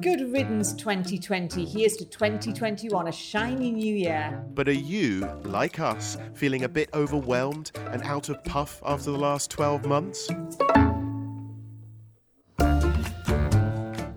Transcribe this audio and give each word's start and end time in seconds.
Good 0.00 0.32
riddance 0.32 0.74
2020. 0.74 1.64
Here's 1.64 1.96
to 1.96 2.04
2021, 2.04 3.08
a 3.08 3.12
shiny 3.12 3.72
new 3.72 3.94
year. 3.94 4.44
But 4.54 4.68
are 4.68 4.72
you, 4.72 5.28
like 5.42 5.80
us, 5.80 6.16
feeling 6.34 6.62
a 6.62 6.68
bit 6.68 6.88
overwhelmed 6.94 7.72
and 7.90 8.02
out 8.02 8.28
of 8.28 8.44
puff 8.44 8.80
after 8.84 9.10
the 9.10 9.18
last 9.18 9.50
12 9.50 9.86
months? 9.86 10.28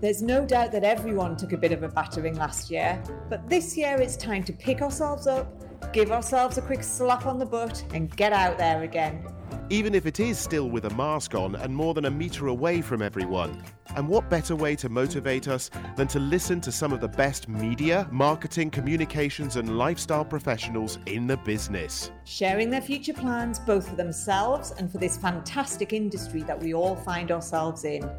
There's 0.00 0.22
no 0.22 0.46
doubt 0.46 0.70
that 0.70 0.84
everyone 0.84 1.36
took 1.36 1.52
a 1.52 1.58
bit 1.58 1.72
of 1.72 1.82
a 1.82 1.88
battering 1.88 2.36
last 2.36 2.70
year, 2.70 3.02
but 3.28 3.48
this 3.48 3.76
year 3.76 4.00
it's 4.00 4.16
time 4.16 4.44
to 4.44 4.52
pick 4.52 4.82
ourselves 4.82 5.26
up, 5.26 5.92
give 5.92 6.12
ourselves 6.12 6.58
a 6.58 6.62
quick 6.62 6.84
slap 6.84 7.26
on 7.26 7.38
the 7.38 7.46
butt, 7.46 7.82
and 7.92 8.14
get 8.16 8.32
out 8.32 8.56
there 8.56 8.82
again 8.82 9.24
even 9.72 9.94
if 9.94 10.04
it 10.04 10.20
is 10.20 10.38
still 10.38 10.68
with 10.68 10.84
a 10.84 10.90
mask 10.90 11.34
on 11.34 11.54
and 11.54 11.74
more 11.74 11.94
than 11.94 12.04
a 12.04 12.10
metre 12.10 12.48
away 12.48 12.82
from 12.82 13.00
everyone. 13.00 13.64
And 13.96 14.06
what 14.06 14.28
better 14.28 14.54
way 14.54 14.76
to 14.76 14.90
motivate 14.90 15.48
us 15.48 15.70
than 15.96 16.06
to 16.08 16.18
listen 16.18 16.60
to 16.60 16.70
some 16.70 16.92
of 16.92 17.00
the 17.00 17.08
best 17.08 17.48
media, 17.48 18.06
marketing, 18.10 18.68
communications, 18.68 19.56
and 19.56 19.78
lifestyle 19.78 20.26
professionals 20.26 20.98
in 21.06 21.26
the 21.26 21.38
business? 21.38 22.10
Sharing 22.24 22.68
their 22.68 22.82
future 22.82 23.14
plans 23.14 23.58
both 23.60 23.88
for 23.88 23.96
themselves 23.96 24.72
and 24.72 24.92
for 24.92 24.98
this 24.98 25.16
fantastic 25.16 25.94
industry 25.94 26.42
that 26.42 26.62
we 26.62 26.74
all 26.74 26.96
find 26.96 27.32
ourselves 27.32 27.86
in. 27.86 28.10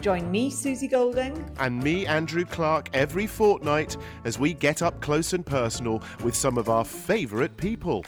Join 0.00 0.28
me, 0.32 0.50
Susie 0.50 0.88
Golding. 0.88 1.48
And 1.60 1.80
me, 1.80 2.06
Andrew 2.06 2.44
Clark, 2.44 2.90
every 2.92 3.28
fortnight 3.28 3.96
as 4.24 4.36
we 4.36 4.52
get 4.52 4.82
up 4.82 5.00
close 5.00 5.32
and 5.32 5.46
personal 5.46 6.02
with 6.24 6.34
some 6.34 6.58
of 6.58 6.68
our 6.68 6.84
favourite 6.84 7.56
people. 7.56 8.04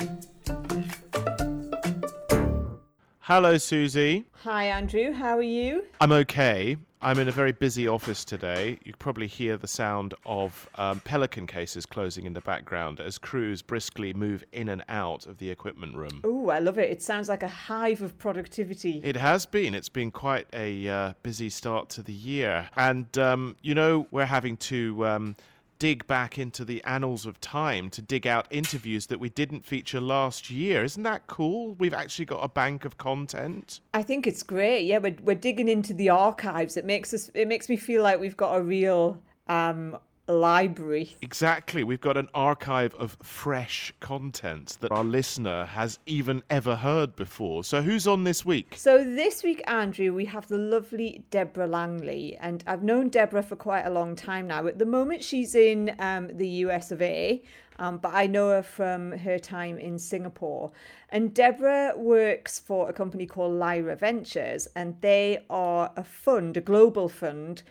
Hello, 3.31 3.57
Susie. 3.59 4.25
Hi, 4.43 4.65
Andrew. 4.65 5.13
How 5.13 5.39
are 5.39 5.43
you? 5.43 5.85
I'm 6.01 6.11
okay. 6.11 6.77
I'm 7.01 7.21
in 7.21 7.29
a 7.29 7.31
very 7.31 7.53
busy 7.53 7.87
office 7.87 8.25
today. 8.25 8.77
You 8.83 8.93
probably 8.99 9.29
hear 9.29 9.57
the 9.57 9.69
sound 9.69 10.15
of 10.27 10.69
um, 10.75 10.99
pelican 11.05 11.47
cases 11.47 11.87
closing 11.87 12.27
in 12.27 12.33
the 12.33 12.41
background 12.41 12.99
as 12.99 13.19
crews 13.19 13.63
briskly 13.63 14.13
move 14.13 14.43
in 14.51 14.69
and 14.69 14.83
out 14.89 15.27
of 15.27 15.39
the 15.39 15.49
equipment 15.49 15.95
room. 15.95 16.23
Oh, 16.25 16.49
I 16.49 16.59
love 16.59 16.77
it. 16.77 16.91
It 16.91 17.03
sounds 17.03 17.29
like 17.29 17.45
a 17.45 17.49
hive 17.49 18.03
of 18.03 18.19
productivity. 18.19 19.01
It 19.05 19.15
has 19.15 19.47
been. 19.47 19.77
It's 19.77 19.89
been 19.89 20.11
quite 20.11 20.49
a 20.53 20.89
uh, 20.89 21.13
busy 21.23 21.51
start 21.51 21.89
to 21.91 22.03
the 22.03 22.13
year. 22.13 22.69
And, 22.75 23.17
um, 23.17 23.55
you 23.63 23.77
know, 23.77 24.09
we're 24.11 24.27
having 24.27 24.57
to. 24.57 25.07
Um, 25.07 25.37
dig 25.81 26.07
back 26.07 26.39
into 26.39 26.65
the 26.65 26.85
annals 26.85 27.27
of 27.27 27.41
time 27.41 27.91
to 27.91 28.03
dig 28.03 28.27
out 28.27 28.47
interviews 28.51 29.07
that 29.07 29.19
we 29.19 29.31
didn't 29.31 29.65
feature 29.65 30.01
last 30.01 30.51
year. 30.51 30.85
Isn't 30.85 31.03
that 31.03 31.27
cool? 31.27 31.75
We've 31.75 31.95
actually 31.95 32.27
got 32.27 32.45
a 32.45 32.49
bank 32.49 32.85
of 32.85 32.99
content. 32.99 33.81
I 33.95 34.05
think 34.05 34.29
it's 34.29 34.45
great. 34.45 34.85
Yeah, 34.85 34.99
we're, 34.99 35.17
we're 35.23 35.35
digging 35.35 35.69
into 35.69 35.95
the 35.95 36.11
archives. 36.11 36.77
It 36.77 36.85
makes 36.85 37.13
us 37.13 37.31
it 37.35 37.49
makes 37.49 37.69
me 37.69 37.77
feel 37.77 38.03
like 38.05 38.21
we've 38.21 38.37
got 38.37 38.55
a 38.55 38.63
real 38.63 39.19
um, 39.49 39.97
library. 40.31 41.17
Exactly. 41.23 41.85
We've 41.85 42.01
got 42.01 42.17
an 42.17 42.29
archive 42.35 42.95
of 42.95 43.17
fresh 43.23 43.93
content 44.01 44.79
that 44.81 44.93
our 44.93 45.05
listener 45.05 45.67
has 45.67 45.99
even 46.07 46.43
ever 46.51 46.77
heard 46.77 47.17
before. 47.17 47.65
So, 47.65 47.83
who's 47.83 48.07
on 48.07 48.25
this 48.25 48.45
week? 48.45 48.75
So, 48.77 49.03
this 49.05 49.43
week, 49.43 49.63
Andrew, 49.67 50.13
we 50.15 50.25
have 50.27 50.49
the 50.49 50.59
lovely 50.59 51.25
Debra 51.31 51.67
Langley. 51.67 52.37
And 52.41 52.65
I've 52.67 52.83
known 52.83 53.09
Debra 53.09 53.43
for 53.43 53.57
quite 53.57 53.83
a 53.83 53.91
long 53.91 54.17
time 54.17 54.47
now. 54.47 54.67
At 54.67 54.79
the 54.79 54.87
moment, 54.87 55.23
she's 55.23 55.55
in 55.55 55.95
um, 55.99 56.29
the 56.37 56.49
US 56.49 56.91
of 56.91 57.03
A. 57.03 57.43
Um, 57.81 57.97
but 57.97 58.13
I 58.13 58.27
know 58.27 58.51
her 58.51 58.63
from 58.63 59.13
her 59.13 59.39
time 59.39 59.79
in 59.79 59.99
Singapore. 59.99 60.71
And 61.09 61.33
Debra 61.35 61.95
works 61.97 62.59
for 62.59 62.89
a 62.89 62.93
company 62.93 63.27
called 63.27 63.55
Lyra 63.55 63.97
Ventures, 63.97 64.69
and 64.77 65.01
they 65.01 65.45
are 65.49 65.91
a 65.97 66.05
fund, 66.05 66.59
a 66.59 66.61
global 66.61 67.09
fund 67.09 67.63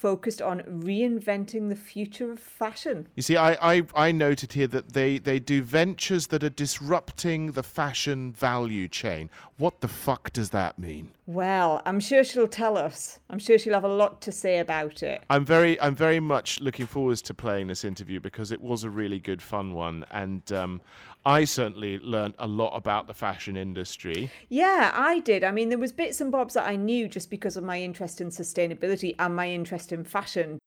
focused 0.00 0.40
on 0.40 0.60
reinventing 0.60 1.68
the 1.68 1.76
future 1.76 2.30
of 2.30 2.38
fashion. 2.38 3.08
You 3.16 3.22
see, 3.22 3.36
I, 3.36 3.74
I, 3.74 3.82
I 3.94 4.12
noted 4.12 4.52
here 4.52 4.68
that 4.68 4.92
they, 4.92 5.18
they 5.18 5.40
do 5.40 5.60
ventures 5.62 6.28
that 6.28 6.44
are 6.44 6.50
disrupting 6.50 7.52
the 7.52 7.64
fashion 7.64 8.32
value 8.32 8.86
chain. 8.86 9.28
What 9.56 9.80
the 9.80 9.88
fuck 9.88 10.32
does 10.32 10.50
that 10.50 10.78
mean? 10.78 11.10
Well, 11.26 11.82
I'm 11.84 11.98
sure 11.98 12.22
she'll 12.22 12.48
tell 12.48 12.78
us. 12.78 13.18
I'm 13.28 13.40
sure 13.40 13.58
she'll 13.58 13.74
have 13.74 13.84
a 13.84 13.88
lot 13.88 14.20
to 14.22 14.32
say 14.32 14.60
about 14.60 15.02
it. 15.02 15.24
I'm 15.28 15.44
very 15.44 15.78
I'm 15.80 15.94
very 15.94 16.20
much 16.20 16.60
looking 16.60 16.86
forward 16.86 17.18
to 17.18 17.34
playing 17.34 17.66
this 17.66 17.84
interview 17.84 18.20
because 18.20 18.50
it 18.50 18.62
was 18.62 18.84
a 18.84 18.90
really 18.90 19.18
good 19.18 19.42
fun 19.42 19.74
one 19.74 20.06
and 20.10 20.50
um, 20.52 20.80
I 21.28 21.44
certainly 21.44 21.98
learned 21.98 22.32
a 22.38 22.46
lot 22.46 22.74
about 22.74 23.06
the 23.06 23.12
fashion 23.12 23.54
industry. 23.54 24.30
Yeah, 24.48 24.92
I 24.94 25.20
did. 25.20 25.44
I 25.44 25.50
mean, 25.50 25.68
there 25.68 25.76
was 25.76 25.92
bits 25.92 26.22
and 26.22 26.32
bobs 26.32 26.54
that 26.54 26.66
I 26.66 26.76
knew 26.76 27.06
just 27.06 27.28
because 27.28 27.58
of 27.58 27.64
my 27.64 27.78
interest 27.78 28.22
in 28.22 28.30
sustainability 28.30 29.14
and 29.18 29.36
my 29.36 29.50
interest 29.50 29.92
in 29.92 30.04
fashion. 30.04 30.58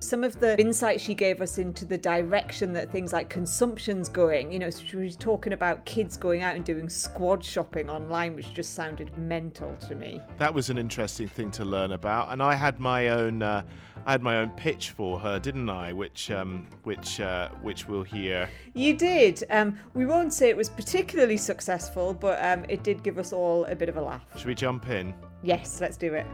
Some 0.00 0.24
of 0.24 0.40
the 0.40 0.60
insight 0.60 1.00
she 1.00 1.14
gave 1.14 1.40
us 1.40 1.58
into 1.58 1.84
the 1.84 1.98
direction 1.98 2.72
that 2.72 2.90
things 2.90 3.12
like 3.12 3.28
consumption's 3.28 4.08
going, 4.08 4.50
you 4.50 4.58
know, 4.58 4.70
she 4.70 4.96
was 4.96 5.16
talking 5.16 5.52
about 5.52 5.84
kids 5.84 6.16
going 6.16 6.42
out 6.42 6.56
and 6.56 6.64
doing 6.64 6.88
squad 6.88 7.44
shopping 7.44 7.88
online, 7.88 8.34
which 8.34 8.52
just 8.54 8.74
sounded 8.74 9.16
mental 9.18 9.76
to 9.88 9.94
me. 9.94 10.20
That 10.38 10.52
was 10.52 10.68
an 10.68 10.78
interesting 10.78 11.28
thing 11.28 11.52
to 11.52 11.64
learn 11.64 11.92
about, 11.92 12.32
and 12.32 12.42
I 12.42 12.56
had 12.56 12.80
my 12.80 13.08
own, 13.08 13.42
uh, 13.42 13.62
I 14.08 14.12
had 14.12 14.22
my 14.22 14.38
own 14.38 14.48
pitch 14.52 14.92
for 14.92 15.20
her, 15.20 15.38
didn't 15.38 15.68
I? 15.68 15.92
Which, 15.92 16.30
um, 16.30 16.66
which, 16.84 17.20
uh, 17.20 17.50
which 17.60 17.88
we'll 17.88 18.04
hear. 18.04 18.48
You 18.72 18.96
did. 18.96 19.44
Um, 19.50 19.78
we 19.92 20.06
won't 20.06 20.32
say 20.32 20.48
it 20.48 20.56
was 20.56 20.70
particularly 20.70 21.36
successful, 21.36 22.14
but 22.14 22.42
um, 22.42 22.64
it 22.70 22.82
did 22.82 23.02
give 23.02 23.18
us 23.18 23.34
all 23.34 23.66
a 23.66 23.76
bit 23.76 23.90
of 23.90 23.98
a 23.98 24.00
laugh. 24.00 24.24
Should 24.34 24.46
we 24.46 24.54
jump 24.54 24.88
in? 24.88 25.12
Yes, 25.42 25.82
let's 25.82 25.98
do 25.98 26.14
it. 26.14 26.26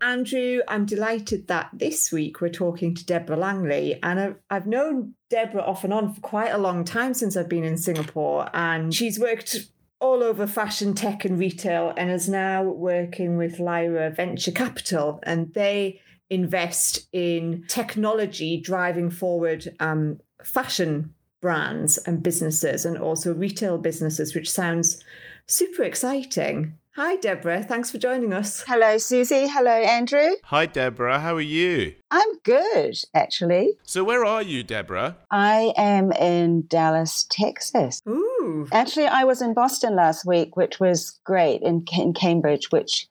Andrew, 0.00 0.60
I'm 0.68 0.86
delighted 0.86 1.48
that 1.48 1.70
this 1.72 2.12
week 2.12 2.40
we're 2.40 2.50
talking 2.50 2.94
to 2.94 3.04
Debra 3.04 3.36
Langley. 3.36 3.98
And 4.00 4.20
I've, 4.20 4.36
I've 4.48 4.66
known 4.68 5.14
Debra 5.28 5.60
off 5.60 5.82
and 5.82 5.92
on 5.92 6.14
for 6.14 6.20
quite 6.20 6.52
a 6.52 6.58
long 6.58 6.84
time 6.84 7.14
since 7.14 7.36
I've 7.36 7.48
been 7.48 7.64
in 7.64 7.78
Singapore. 7.78 8.48
And 8.54 8.94
she's 8.94 9.18
worked 9.18 9.56
all 10.00 10.22
over 10.22 10.46
fashion, 10.46 10.94
tech, 10.94 11.24
and 11.24 11.38
retail, 11.38 11.92
and 11.96 12.10
is 12.10 12.28
now 12.28 12.62
working 12.62 13.36
with 13.36 13.58
Lyra 13.58 14.10
Venture 14.10 14.52
Capital. 14.52 15.20
And 15.24 15.52
they 15.54 16.00
invest 16.30 17.08
in 17.12 17.64
technology 17.68 18.60
driving 18.60 19.10
forward 19.10 19.74
um, 19.80 20.20
fashion 20.44 21.14
brands 21.40 21.98
and 21.98 22.22
businesses 22.22 22.84
and 22.84 22.98
also 22.98 23.32
retail 23.34 23.78
businesses, 23.78 24.34
which 24.34 24.50
sounds 24.50 25.02
super 25.46 25.82
exciting. 25.82 26.74
Hi, 26.98 27.14
Debra. 27.14 27.62
Thanks 27.62 27.92
for 27.92 27.98
joining 27.98 28.32
us. 28.32 28.64
Hello, 28.66 28.98
Susie. 28.98 29.46
Hello, 29.46 29.70
Andrew. 29.70 30.30
Hi, 30.46 30.66
Debra. 30.66 31.20
How 31.20 31.36
are 31.36 31.40
you? 31.40 31.94
I'm 32.10 32.40
good, 32.42 32.96
actually. 33.14 33.74
So, 33.84 34.02
where 34.02 34.24
are 34.24 34.42
you, 34.42 34.64
Debra? 34.64 35.16
I 35.30 35.72
am 35.76 36.10
in 36.10 36.66
Dallas, 36.66 37.24
Texas. 37.30 38.02
Ooh. 38.08 38.66
Actually, 38.72 39.06
I 39.06 39.22
was 39.22 39.40
in 39.40 39.54
Boston 39.54 39.94
last 39.94 40.26
week, 40.26 40.56
which 40.56 40.80
was 40.80 41.20
great, 41.22 41.62
in, 41.62 41.84
in 41.96 42.14
Cambridge, 42.14 42.72
which 42.72 43.06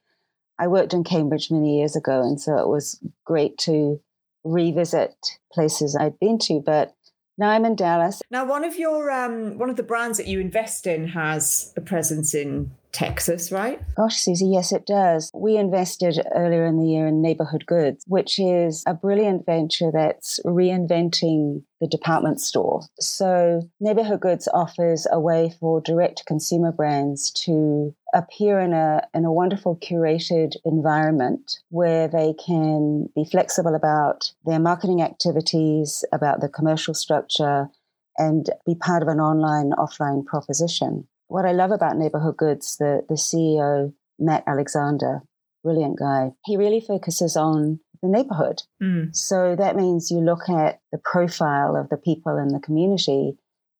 I 0.59 0.67
worked 0.67 0.93
in 0.93 1.05
Cambridge 1.05 1.49
many 1.49 1.77
years 1.77 1.95
ago. 1.95 2.19
And 2.21 2.41
so 2.41 2.57
it 2.57 2.67
was 2.67 2.99
great 3.23 3.57
to 3.59 4.01
revisit 4.43 5.15
places 5.53 5.95
I'd 5.95 6.19
been 6.19 6.39
to. 6.39 6.59
But 6.59 6.93
now 7.37 7.51
I'm 7.51 7.63
in 7.63 7.77
Dallas. 7.77 8.21
Now, 8.29 8.43
one 8.43 8.65
of 8.65 8.77
your 8.77 9.09
um, 9.11 9.57
one 9.57 9.69
of 9.69 9.77
the 9.77 9.83
brands 9.83 10.17
that 10.17 10.27
you 10.27 10.41
invest 10.41 10.87
in 10.87 11.07
has 11.07 11.71
a 11.77 11.81
presence 11.81 12.33
in 12.33 12.71
Texas, 12.97 13.51
right? 13.51 13.79
Gosh, 13.95 14.17
Susie, 14.17 14.47
yes, 14.47 14.71
it 14.71 14.87
does. 14.87 15.29
We 15.31 15.55
invested 15.55 16.19
earlier 16.33 16.65
in 16.65 16.79
the 16.79 16.87
year 16.87 17.05
in 17.05 17.21
Neighborhood 17.21 17.67
Goods, 17.67 18.03
which 18.07 18.39
is 18.39 18.83
a 18.87 18.95
brilliant 18.95 19.45
venture 19.45 19.91
that's 19.93 20.39
reinventing 20.43 21.61
the 21.79 21.85
department 21.85 22.41
store. 22.41 22.81
So, 22.99 23.69
Neighborhood 23.79 24.21
Goods 24.21 24.47
offers 24.51 25.05
a 25.11 25.19
way 25.19 25.53
for 25.59 25.79
direct 25.79 26.25
consumer 26.25 26.71
brands 26.71 27.29
to 27.45 27.93
appear 28.15 28.59
in 28.59 28.73
a, 28.73 29.03
in 29.13 29.25
a 29.25 29.31
wonderful 29.31 29.75
curated 29.75 30.53
environment 30.65 31.59
where 31.69 32.07
they 32.07 32.33
can 32.33 33.09
be 33.13 33.25
flexible 33.25 33.75
about 33.75 34.31
their 34.43 34.59
marketing 34.59 35.03
activities, 35.03 36.03
about 36.11 36.41
the 36.41 36.49
commercial 36.49 36.95
structure, 36.95 37.69
and 38.17 38.49
be 38.65 38.73
part 38.73 39.03
of 39.03 39.07
an 39.07 39.19
online 39.19 39.69
offline 39.77 40.25
proposition 40.25 41.07
what 41.27 41.45
I 41.45 41.51
love 41.51 41.71
about 41.71 41.97
Neighborhood 41.97 42.37
Goods, 42.37 42.77
the, 42.77 43.05
the 43.07 43.15
CEO, 43.15 43.93
Matt 44.19 44.43
Alexander, 44.47 45.21
brilliant 45.63 45.99
guy, 45.99 46.31
he 46.45 46.57
really 46.57 46.81
focuses 46.81 47.35
on 47.35 47.79
the 48.01 48.07
neighborhood. 48.07 48.63
Mm. 48.81 49.15
So 49.15 49.55
that 49.55 49.75
means 49.75 50.11
you 50.11 50.19
look 50.19 50.49
at 50.49 50.79
the 50.91 50.99
profile 51.03 51.75
of 51.75 51.89
the 51.89 51.97
people 51.97 52.37
in 52.37 52.49
the 52.49 52.59
community 52.59 53.37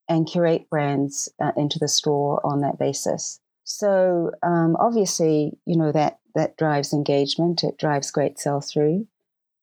and 0.10 0.28
curate 0.28 0.70
brands 0.70 1.30
uh, 1.42 1.52
into 1.56 1.80
the 1.80 1.88
store 1.88 2.42
on 2.46 2.62
that 2.62 2.80
basis. 2.80 3.40
So 3.64 4.32
um, 4.44 4.78
obviously, 4.80 5.58
you 5.66 5.78
know 5.78 5.92
that 5.92 6.20
that 6.36 6.56
drives 6.58 6.94
engagement. 6.94 7.64
It 7.64 7.78
drives 7.78 8.12
great 8.12 8.40
sell 8.40 8.62
through. 8.62 9.08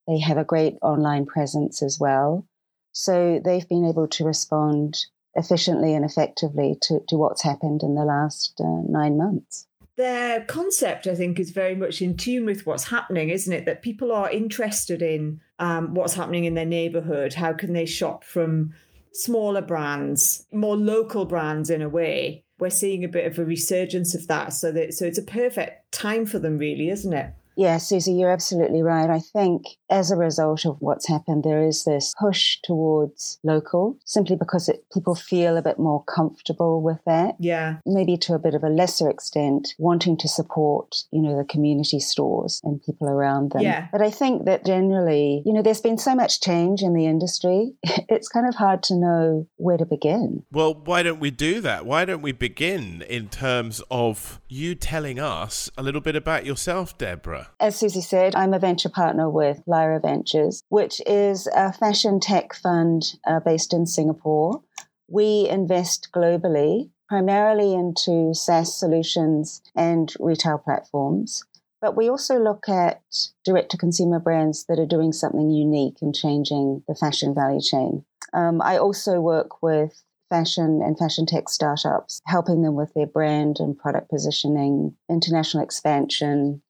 They 0.07 0.19
have 0.19 0.37
a 0.37 0.45
great 0.45 0.77
online 0.83 1.25
presence 1.25 1.83
as 1.83 1.99
well. 1.99 2.47
So 2.93 3.41
they've 3.43 3.69
been 3.69 3.87
able 3.87 4.07
to 4.09 4.25
respond 4.25 4.99
efficiently 5.37 5.95
and 5.95 6.05
effectively 6.05 6.77
to, 6.83 7.01
to 7.09 7.17
what's 7.17 7.43
happened 7.43 7.83
in 7.83 7.95
the 7.95 8.05
last 8.05 8.61
uh, 8.61 8.83
nine 8.89 9.17
months. 9.17 9.67
their 9.97 10.45
concept, 10.45 11.07
I 11.07 11.15
think, 11.15 11.39
is 11.39 11.51
very 11.51 11.75
much 11.75 12.03
in 12.03 12.17
tune 12.17 12.47
with 12.47 12.67
what's 12.67 12.89
happening, 12.89 13.29
isn't 13.31 13.53
it? 13.53 13.65
That 13.65 13.83
people 13.83 14.11
are 14.13 14.31
interested 14.31 15.03
in 15.03 15.41
um, 15.59 15.95
what's 15.95 16.15
happening 16.15 16.45
in 16.45 16.55
their 16.55 16.67
neighborhood. 16.67 17.35
How 17.35 17.53
can 17.53 17.73
they 17.73 17.87
shop 17.87 18.25
from 18.25 18.75
smaller 19.13 19.63
brands, 19.63 20.47
more 20.53 20.77
local 20.77 21.25
brands 21.25 21.71
in 21.71 21.83
a 21.83 21.89
way? 21.89 22.45
We're 22.59 22.71
seeing 22.71 23.05
a 23.05 23.09
bit 23.09 23.27
of 23.27 23.39
a 23.39 23.45
resurgence 23.45 24.15
of 24.15 24.27
that. 24.29 24.53
So 24.53 24.73
that 24.73 24.95
so 24.95 25.05
it's 25.05 25.19
a 25.19 25.23
perfect 25.23 25.93
time 25.93 26.27
for 26.27 26.39
them, 26.39 26.59
really, 26.59 26.89
isn't 26.89 27.13
it? 27.13 27.33
Yeah, 27.56 27.79
Susie, 27.79 28.12
you're 28.12 28.31
absolutely 28.31 28.83
right. 28.83 29.11
I 29.11 29.21
think 29.21 29.65
as 29.91 30.11
a 30.11 30.17
result 30.17 30.65
of 30.65 30.77
what's 30.81 31.09
happened, 31.09 31.45
there 31.45 31.62
is 31.62 31.85
this 31.85 32.15
push 32.19 32.59
towards 32.65 33.39
local 33.43 33.97
simply 34.05 34.37
because 34.37 34.69
it, 34.69 34.85
people 34.93 35.15
feel 35.15 35.56
a 35.56 35.62
bit 35.62 35.79
more 35.79 36.05
comfortable 36.05 36.83
with 36.83 36.99
that. 37.06 37.37
Yeah. 37.39 37.77
Maybe 37.87 38.17
to 38.19 38.35
a 38.35 38.39
bit 38.39 38.55
of 38.55 38.65
a 38.65 38.69
lesser 38.69 39.09
extent, 39.09 39.75
wanting 39.79 40.17
to 40.19 40.29
support, 40.29 40.97
you 41.12 41.21
know, 41.21 41.37
the 41.37 41.45
community 41.45 42.01
stores 42.01 42.61
and 42.65 42.83
people 42.83 43.09
around 43.09 43.53
them. 43.53 43.62
Yeah. 43.62 43.89
But 43.93 44.03
I 44.03 44.11
think 44.11 44.47
that 44.47 44.65
generally, 44.67 45.43
you 45.47 45.53
know, 45.53 45.62
there's 45.62 45.81
been 45.81 45.99
so 45.99 46.15
much 46.15 46.41
change 46.41 46.83
in 46.83 46.95
the 46.95 47.06
industry, 47.06 47.75
it's 48.09 48.29
kind 48.29 48.49
of 48.49 48.55
hard 48.55 48.83
to 48.85 48.97
know 48.97 49.47
where 49.56 49.77
to 49.77 49.87
begin. 49.87 50.45
Well, 50.51 50.75
why 50.75 51.03
don't 51.03 51.21
we 51.21 51.31
do 51.31 51.61
that? 51.61 51.87
Why 51.87 52.05
don't 52.05 52.23
we 52.23 52.33
begin 52.33 53.03
in 53.03 53.29
terms 53.29 53.83
of 53.91 54.41
you 54.49 54.75
telling 54.75 55.19
us 55.19 55.71
a 55.77 55.83
little 55.83 56.01
bit 56.01 56.17
about 56.17 56.45
yourself, 56.47 56.97
Debra? 56.99 57.44
As 57.61 57.76
Susie 57.76 58.00
said, 58.00 58.35
I'm 58.35 58.52
a 58.52 58.58
venture 58.58 58.88
partner 58.88 59.31
with 59.31 59.62
Lyra 59.67 60.00
Ventures, 60.00 60.62
which 60.69 61.00
is 61.06 61.49
a 61.55 61.73
fashion 61.73 62.20
tech 62.20 62.55
fund 62.55 63.02
uh, 63.26 63.41
based 63.41 63.73
in 63.73 63.87
Singapore. 63.87 64.62
We 65.08 65.49
invest 65.49 66.08
globally, 66.14 66.91
primarily 67.08 67.73
into 67.75 68.35
SaaS 68.35 68.79
solutions 68.79 69.62
and 69.76 70.12
retail 70.19 70.58
platforms. 70.58 71.43
But 71.81 71.96
we 71.96 72.08
also 72.08 72.38
look 72.38 72.69
at 72.69 73.02
direct 73.44 73.70
to 73.73 73.76
consumer 73.76 74.19
brands 74.19 74.64
that 74.67 74.79
are 74.79 74.87
doing 74.87 75.12
something 75.12 75.50
unique 75.50 75.99
and 76.00 76.14
changing 76.14 76.82
the 76.88 76.94
fashion 76.94 77.35
value 77.35 77.61
chain. 77.61 78.05
Um, 78.32 78.62
I 78.62 78.79
also 78.79 79.20
work 79.20 79.62
with 79.62 80.02
fashion 80.31 80.81
and 80.82 80.99
fashion 80.99 81.26
tech 81.26 81.49
startups, 81.49 82.20
helping 82.26 82.62
them 82.62 82.75
with 82.75 82.93
their 82.94 83.06
brand 83.06 83.58
and 83.61 83.79
product 83.79 84.11
positioning, 84.11 84.96
international 85.08 85.62
expansion, 85.62 86.62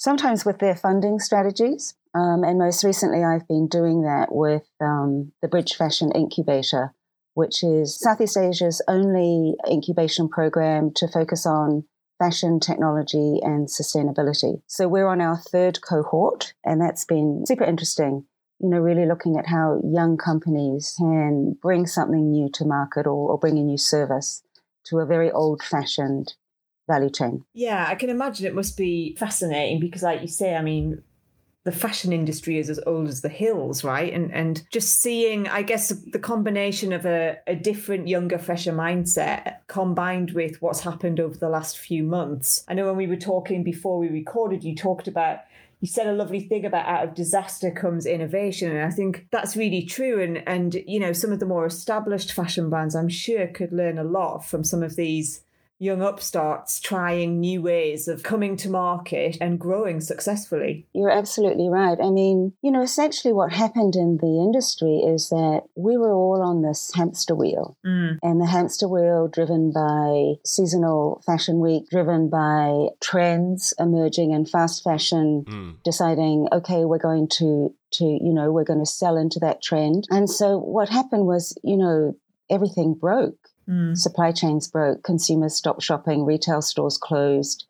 sometimes 0.00 0.46
with 0.46 0.58
their 0.58 0.74
funding 0.74 1.18
strategies. 1.18 1.94
Um, 2.14 2.42
and 2.42 2.58
most 2.58 2.82
recently, 2.82 3.22
I've 3.22 3.46
been 3.46 3.68
doing 3.68 4.02
that 4.02 4.28
with 4.30 4.66
um, 4.80 5.32
the 5.42 5.48
Bridge 5.48 5.74
Fashion 5.76 6.10
Incubator, 6.12 6.94
which 7.34 7.62
is 7.62 8.00
Southeast 8.00 8.36
Asia's 8.36 8.82
only 8.88 9.54
incubation 9.70 10.28
program 10.28 10.90
to 10.96 11.06
focus 11.06 11.46
on 11.46 11.84
fashion, 12.18 12.60
technology, 12.60 13.40
and 13.42 13.68
sustainability. 13.68 14.62
So 14.66 14.88
we're 14.88 15.06
on 15.06 15.20
our 15.20 15.36
third 15.36 15.80
cohort, 15.82 16.54
and 16.64 16.80
that's 16.80 17.04
been 17.04 17.44
super 17.46 17.64
interesting. 17.64 18.24
You 18.58 18.70
know, 18.70 18.78
really 18.78 19.06
looking 19.06 19.36
at 19.38 19.46
how 19.46 19.80
young 19.84 20.16
companies 20.16 20.94
can 20.98 21.56
bring 21.62 21.86
something 21.86 22.30
new 22.30 22.50
to 22.54 22.64
market 22.64 23.06
or, 23.06 23.30
or 23.30 23.38
bring 23.38 23.58
a 23.58 23.62
new 23.62 23.78
service 23.78 24.42
to 24.86 24.98
a 24.98 25.06
very 25.06 25.30
old 25.30 25.62
fashioned 25.62 26.34
value 26.90 27.10
chain. 27.10 27.44
Yeah, 27.54 27.86
I 27.88 27.94
can 27.94 28.10
imagine 28.10 28.46
it 28.46 28.54
must 28.54 28.76
be 28.76 29.16
fascinating 29.18 29.80
because, 29.80 30.02
like 30.02 30.20
you 30.20 30.28
say, 30.28 30.54
I 30.54 30.62
mean, 30.62 31.02
the 31.64 31.72
fashion 31.72 32.12
industry 32.12 32.58
is 32.58 32.70
as 32.70 32.80
old 32.86 33.06
as 33.08 33.20
the 33.20 33.28
hills, 33.28 33.84
right? 33.84 34.12
And 34.12 34.32
and 34.32 34.62
just 34.70 35.00
seeing, 35.00 35.46
I 35.48 35.62
guess, 35.62 35.88
the 35.88 36.18
combination 36.18 36.92
of 36.92 37.04
a, 37.04 37.36
a 37.46 37.54
different, 37.54 38.08
younger, 38.08 38.38
fresher 38.38 38.72
mindset 38.72 39.56
combined 39.66 40.32
with 40.32 40.60
what's 40.62 40.80
happened 40.80 41.20
over 41.20 41.36
the 41.36 41.48
last 41.50 41.78
few 41.78 42.02
months. 42.02 42.64
I 42.68 42.74
know 42.74 42.86
when 42.86 42.96
we 42.96 43.06
were 43.06 43.16
talking 43.16 43.62
before 43.62 43.98
we 43.98 44.08
recorded, 44.08 44.64
you 44.64 44.74
talked 44.74 45.08
about 45.08 45.40
you 45.80 45.88
said 45.88 46.06
a 46.06 46.12
lovely 46.12 46.40
thing 46.40 46.66
about 46.66 46.86
out 46.86 47.04
of 47.04 47.14
disaster 47.14 47.70
comes 47.70 48.04
innovation 48.04 48.70
and 48.70 48.84
i 48.84 48.90
think 48.90 49.26
that's 49.30 49.56
really 49.56 49.82
true 49.82 50.20
and 50.20 50.46
and 50.46 50.74
you 50.86 51.00
know 51.00 51.12
some 51.12 51.32
of 51.32 51.40
the 51.40 51.46
more 51.46 51.64
established 51.66 52.32
fashion 52.32 52.68
brands 52.68 52.94
i'm 52.94 53.08
sure 53.08 53.46
could 53.46 53.72
learn 53.72 53.98
a 53.98 54.04
lot 54.04 54.44
from 54.44 54.62
some 54.62 54.82
of 54.82 54.96
these 54.96 55.42
young 55.80 56.02
upstarts 56.02 56.78
trying 56.78 57.40
new 57.40 57.62
ways 57.62 58.06
of 58.06 58.22
coming 58.22 58.54
to 58.54 58.68
market 58.68 59.38
and 59.40 59.58
growing 59.58 59.98
successfully. 60.00 60.86
You're 60.92 61.10
absolutely 61.10 61.70
right. 61.70 61.96
I 62.00 62.10
mean, 62.10 62.52
you 62.62 62.70
know, 62.70 62.82
essentially 62.82 63.32
what 63.32 63.50
happened 63.50 63.96
in 63.96 64.18
the 64.18 64.42
industry 64.44 64.98
is 64.98 65.30
that 65.30 65.62
we 65.74 65.96
were 65.96 66.12
all 66.12 66.42
on 66.42 66.60
this 66.60 66.92
hamster 66.94 67.34
wheel. 67.34 67.78
Mm. 67.84 68.18
And 68.22 68.40
the 68.40 68.46
hamster 68.46 68.86
wheel 68.86 69.26
driven 69.26 69.72
by 69.72 70.34
seasonal 70.44 71.22
fashion 71.24 71.60
week, 71.60 71.88
driven 71.90 72.28
by 72.28 72.88
trends 73.00 73.72
emerging 73.78 74.32
in 74.32 74.44
fast 74.44 74.84
fashion, 74.84 75.44
Mm. 75.48 75.76
deciding, 75.82 76.46
okay, 76.52 76.84
we're 76.84 76.98
going 76.98 77.26
to 77.38 77.74
to, 77.92 78.04
you 78.04 78.32
know, 78.32 78.52
we're 78.52 78.62
going 78.62 78.78
to 78.78 78.86
sell 78.86 79.16
into 79.16 79.40
that 79.40 79.60
trend. 79.60 80.06
And 80.10 80.30
so 80.30 80.58
what 80.58 80.88
happened 80.88 81.26
was, 81.26 81.58
you 81.64 81.76
know, 81.76 82.14
everything 82.48 82.94
broke 82.94 83.49
Mm. 83.70 83.96
supply 83.96 84.32
chains 84.32 84.68
broke, 84.68 85.04
consumers 85.04 85.54
stopped 85.54 85.82
shopping, 85.82 86.24
retail 86.24 86.60
stores 86.60 86.98
closed. 86.98 87.66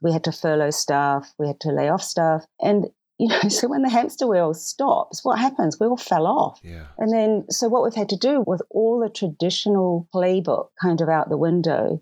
We 0.00 0.12
had 0.12 0.24
to 0.24 0.32
furlough 0.32 0.70
staff, 0.70 1.34
we 1.38 1.48
had 1.48 1.60
to 1.60 1.72
lay 1.72 1.88
off 1.88 2.02
staff. 2.02 2.44
And, 2.60 2.86
you 3.18 3.28
know, 3.28 3.40
so 3.48 3.68
when 3.68 3.82
the 3.82 3.88
hamster 3.88 4.28
wheel 4.28 4.54
stops, 4.54 5.24
what 5.24 5.38
happens? 5.38 5.78
We 5.80 5.86
all 5.86 5.96
fell 5.96 6.26
off. 6.26 6.60
Yeah. 6.62 6.86
And 6.98 7.12
then, 7.12 7.46
so 7.50 7.68
what 7.68 7.82
we've 7.82 7.94
had 7.94 8.10
to 8.10 8.16
do 8.16 8.44
with 8.46 8.62
all 8.70 9.00
the 9.00 9.10
traditional 9.10 10.08
playbook 10.14 10.68
kind 10.80 11.00
of 11.00 11.08
out 11.08 11.28
the 11.28 11.36
window, 11.36 12.00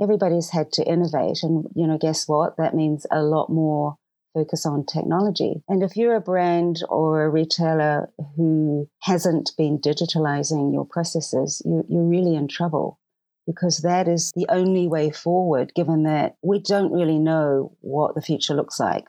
everybody's 0.00 0.50
had 0.50 0.72
to 0.72 0.84
innovate. 0.84 1.42
And, 1.42 1.66
you 1.74 1.86
know, 1.86 1.98
guess 1.98 2.26
what? 2.26 2.56
That 2.56 2.74
means 2.74 3.06
a 3.10 3.20
lot 3.20 3.50
more 3.50 3.98
focus 4.34 4.66
on 4.66 4.84
technology. 4.84 5.62
And 5.68 5.82
if 5.82 5.96
you're 5.96 6.16
a 6.16 6.20
brand 6.20 6.82
or 6.88 7.24
a 7.24 7.30
retailer 7.30 8.10
who 8.36 8.88
hasn't 9.02 9.52
been 9.56 9.78
digitalizing 9.78 10.72
your 10.72 10.84
processes, 10.84 11.62
you, 11.64 11.84
you're 11.88 12.04
really 12.08 12.34
in 12.34 12.48
trouble 12.48 12.98
because 13.46 13.78
that 13.78 14.06
is 14.06 14.30
the 14.36 14.46
only 14.50 14.86
way 14.86 15.10
forward, 15.10 15.72
given 15.74 16.02
that 16.02 16.36
we 16.42 16.60
don't 16.60 16.92
really 16.92 17.18
know 17.18 17.74
what 17.80 18.14
the 18.14 18.20
future 18.20 18.54
looks 18.54 18.78
like. 18.78 19.06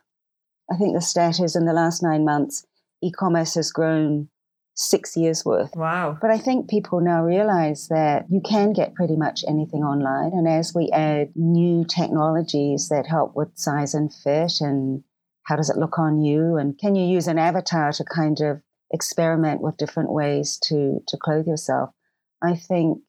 I 0.71 0.77
think 0.77 0.95
the 0.95 1.01
stat 1.01 1.39
is 1.39 1.55
in 1.55 1.65
the 1.65 1.73
last 1.73 2.01
nine 2.01 2.23
months, 2.23 2.65
e 3.01 3.11
commerce 3.11 3.55
has 3.55 3.71
grown 3.71 4.29
six 4.75 5.17
years 5.17 5.43
worth. 5.43 5.75
Wow. 5.75 6.17
But 6.21 6.31
I 6.31 6.37
think 6.37 6.69
people 6.69 7.01
now 7.01 7.21
realize 7.21 7.89
that 7.89 8.27
you 8.29 8.39
can 8.39 8.71
get 8.71 8.95
pretty 8.95 9.17
much 9.17 9.43
anything 9.45 9.83
online. 9.83 10.31
And 10.31 10.47
as 10.47 10.73
we 10.73 10.89
add 10.93 11.31
new 11.35 11.83
technologies 11.83 12.87
that 12.87 13.05
help 13.05 13.35
with 13.35 13.49
size 13.55 13.93
and 13.93 14.13
fit 14.13 14.61
and 14.61 15.03
how 15.49 15.55
does 15.55 15.71
it 15.71 15.77
look 15.77 15.97
on 15.97 16.21
you? 16.21 16.57
And 16.57 16.77
can 16.77 16.93
you 16.93 17.05
use 17.05 17.27
an 17.27 17.39
avatar 17.39 17.91
to 17.93 18.03
kind 18.03 18.39
of 18.39 18.61
experiment 18.91 19.61
with 19.61 19.77
different 19.77 20.11
ways 20.11 20.59
to, 20.65 20.99
to 21.07 21.17
clothe 21.17 21.47
yourself? 21.47 21.89
I 22.41 22.55
think 22.55 22.99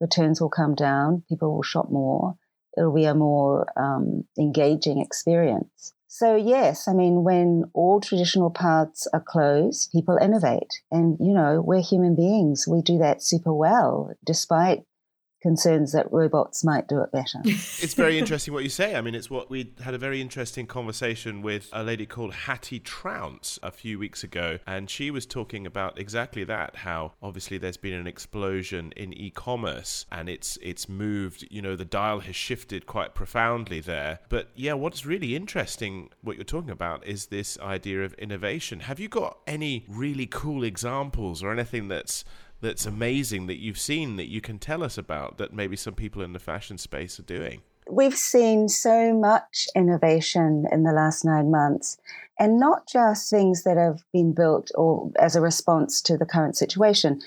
returns 0.00 0.40
will 0.40 0.50
come 0.50 0.74
down, 0.74 1.22
people 1.28 1.54
will 1.54 1.62
shop 1.62 1.90
more, 1.90 2.34
it'll 2.76 2.92
be 2.92 3.04
a 3.04 3.14
more 3.14 3.66
um, 3.80 4.24
engaging 4.36 5.00
experience. 5.00 5.94
So, 6.08 6.34
yes, 6.36 6.88
I 6.88 6.94
mean, 6.94 7.22
when 7.22 7.64
all 7.74 8.00
traditional 8.00 8.50
paths 8.50 9.08
are 9.12 9.24
closed, 9.26 9.90
people 9.92 10.16
innovate. 10.20 10.72
And, 10.90 11.16
you 11.20 11.32
know, 11.32 11.62
we're 11.64 11.80
human 11.80 12.14
beings. 12.16 12.66
We 12.68 12.82
do 12.82 12.98
that 12.98 13.22
super 13.22 13.54
well, 13.54 14.12
despite 14.24 14.82
concerns 15.44 15.92
that 15.92 16.10
robots 16.10 16.64
might 16.64 16.88
do 16.88 17.02
it 17.02 17.12
better. 17.12 17.38
it's 17.44 17.92
very 17.92 18.18
interesting 18.18 18.54
what 18.54 18.62
you 18.62 18.70
say. 18.70 18.94
I 18.94 19.02
mean, 19.02 19.14
it's 19.14 19.28
what 19.28 19.50
we 19.50 19.74
had 19.82 19.92
a 19.92 19.98
very 19.98 20.22
interesting 20.22 20.66
conversation 20.66 21.42
with 21.42 21.68
a 21.70 21.82
lady 21.82 22.06
called 22.06 22.32
Hattie 22.32 22.80
Trounce 22.80 23.58
a 23.62 23.70
few 23.70 23.98
weeks 23.98 24.24
ago, 24.24 24.58
and 24.66 24.88
she 24.88 25.10
was 25.10 25.26
talking 25.26 25.66
about 25.66 25.98
exactly 25.98 26.44
that. 26.44 26.76
How 26.76 27.12
obviously 27.22 27.58
there's 27.58 27.76
been 27.76 27.92
an 27.92 28.06
explosion 28.06 28.90
in 28.96 29.12
e-commerce, 29.12 30.06
and 30.10 30.30
it's 30.30 30.58
it's 30.62 30.88
moved. 30.88 31.46
You 31.50 31.60
know, 31.60 31.76
the 31.76 31.84
dial 31.84 32.20
has 32.20 32.34
shifted 32.34 32.86
quite 32.86 33.14
profoundly 33.14 33.80
there. 33.80 34.20
But 34.30 34.48
yeah, 34.54 34.72
what's 34.72 35.04
really 35.04 35.36
interesting, 35.36 36.08
what 36.22 36.36
you're 36.36 36.44
talking 36.44 36.70
about, 36.70 37.06
is 37.06 37.26
this 37.26 37.58
idea 37.60 38.02
of 38.02 38.14
innovation. 38.14 38.80
Have 38.80 38.98
you 38.98 39.10
got 39.10 39.40
any 39.46 39.84
really 39.88 40.24
cool 40.24 40.64
examples 40.64 41.42
or 41.42 41.52
anything 41.52 41.88
that's 41.88 42.24
that's 42.64 42.86
amazing 42.86 43.46
that 43.46 43.60
you've 43.60 43.78
seen 43.78 44.16
that 44.16 44.28
you 44.28 44.40
can 44.40 44.58
tell 44.58 44.82
us 44.82 44.98
about 44.98 45.38
that 45.38 45.52
maybe 45.52 45.76
some 45.76 45.94
people 45.94 46.22
in 46.22 46.32
the 46.32 46.38
fashion 46.38 46.78
space 46.78 47.20
are 47.20 47.24
doing? 47.24 47.62
We've 47.90 48.16
seen 48.16 48.68
so 48.68 49.12
much 49.12 49.68
innovation 49.76 50.64
in 50.72 50.84
the 50.84 50.92
last 50.92 51.24
nine 51.24 51.50
months, 51.50 51.98
and 52.38 52.58
not 52.58 52.88
just 52.88 53.28
things 53.28 53.64
that 53.64 53.76
have 53.76 54.02
been 54.12 54.32
built 54.32 54.70
or 54.74 55.12
as 55.18 55.36
a 55.36 55.42
response 55.42 56.00
to 56.02 56.16
the 56.16 56.24
current 56.26 56.56
situation. 56.56 57.20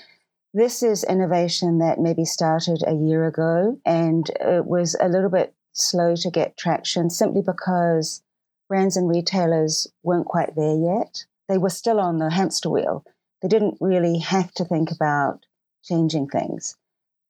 This 0.52 0.82
is 0.82 1.04
innovation 1.04 1.78
that 1.78 2.00
maybe 2.00 2.24
started 2.24 2.82
a 2.86 2.94
year 2.94 3.26
ago 3.26 3.78
and 3.86 4.28
it 4.40 4.64
was 4.64 4.96
a 5.00 5.08
little 5.08 5.30
bit 5.30 5.54
slow 5.72 6.16
to 6.16 6.30
get 6.30 6.56
traction 6.56 7.10
simply 7.10 7.42
because 7.42 8.22
brands 8.68 8.96
and 8.96 9.08
retailers 9.08 9.86
weren't 10.02 10.26
quite 10.26 10.56
there 10.56 10.76
yet. 10.76 11.24
They 11.48 11.58
were 11.58 11.70
still 11.70 12.00
on 12.00 12.18
the 12.18 12.30
hamster 12.30 12.70
wheel 12.70 13.04
they 13.42 13.48
didn't 13.48 13.78
really 13.80 14.18
have 14.18 14.52
to 14.54 14.64
think 14.64 14.90
about 14.90 15.46
changing 15.84 16.28
things. 16.28 16.76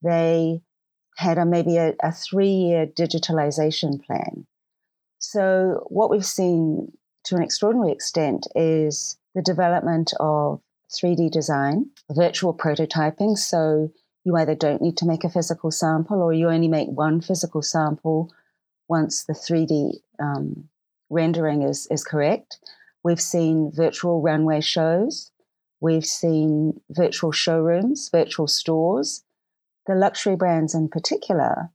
They 0.02 0.62
had 1.16 1.38
a 1.38 1.44
maybe 1.44 1.76
a, 1.76 1.94
a 2.02 2.12
three 2.12 2.50
year 2.50 2.86
digitalization 2.86 4.04
plan. 4.04 4.46
So, 5.18 5.84
what 5.88 6.10
we've 6.10 6.24
seen 6.24 6.92
to 7.24 7.36
an 7.36 7.42
extraordinary 7.42 7.92
extent 7.92 8.46
is 8.54 9.18
the 9.34 9.42
development 9.42 10.12
of 10.20 10.60
3D 10.92 11.30
design, 11.30 11.90
virtual 12.10 12.54
prototyping. 12.54 13.36
So, 13.36 13.90
you 14.24 14.36
either 14.36 14.54
don't 14.54 14.82
need 14.82 14.96
to 14.98 15.06
make 15.06 15.24
a 15.24 15.30
physical 15.30 15.70
sample 15.70 16.22
or 16.22 16.32
you 16.32 16.48
only 16.48 16.68
make 16.68 16.88
one 16.88 17.20
physical 17.20 17.62
sample 17.62 18.30
once 18.88 19.24
the 19.24 19.32
3D 19.32 19.94
um, 20.20 20.68
rendering 21.10 21.62
is, 21.62 21.86
is 21.90 22.04
correct. 22.04 22.58
We've 23.02 23.20
seen 23.20 23.72
virtual 23.74 24.20
runway 24.20 24.60
shows. 24.60 25.30
We've 25.80 26.04
seen 26.04 26.80
virtual 26.90 27.32
showrooms, 27.32 28.08
virtual 28.11 28.47
stores. 28.47 29.25
The 29.87 29.94
luxury 29.94 30.37
brands 30.37 30.75
in 30.75 30.88
particular 30.88 31.70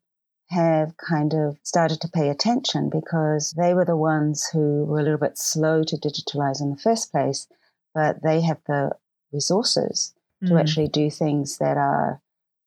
have 0.50 0.98
kind 0.98 1.34
of 1.34 1.58
started 1.64 2.02
to 2.02 2.10
pay 2.10 2.30
attention 2.30 2.90
because 2.90 3.54
they 3.58 3.74
were 3.74 3.86
the 3.86 3.98
ones 3.98 4.48
who 4.52 4.86
were 4.86 5.00
a 5.00 5.04
little 5.04 5.18
bit 5.18 5.38
slow 5.38 5.84
to 5.84 5.98
digitalize 5.98 6.62
in 6.62 6.70
the 6.70 6.78
first 6.78 7.12
place, 7.12 7.48
but 7.94 8.22
they 8.22 8.42
have 8.42 8.60
the 8.68 8.92
resources 9.32 10.14
mm. 10.44 10.50
to 10.50 10.58
actually 10.58 10.88
do 10.88 11.10
things 11.10 11.58
that 11.58 11.78
are 11.78 12.22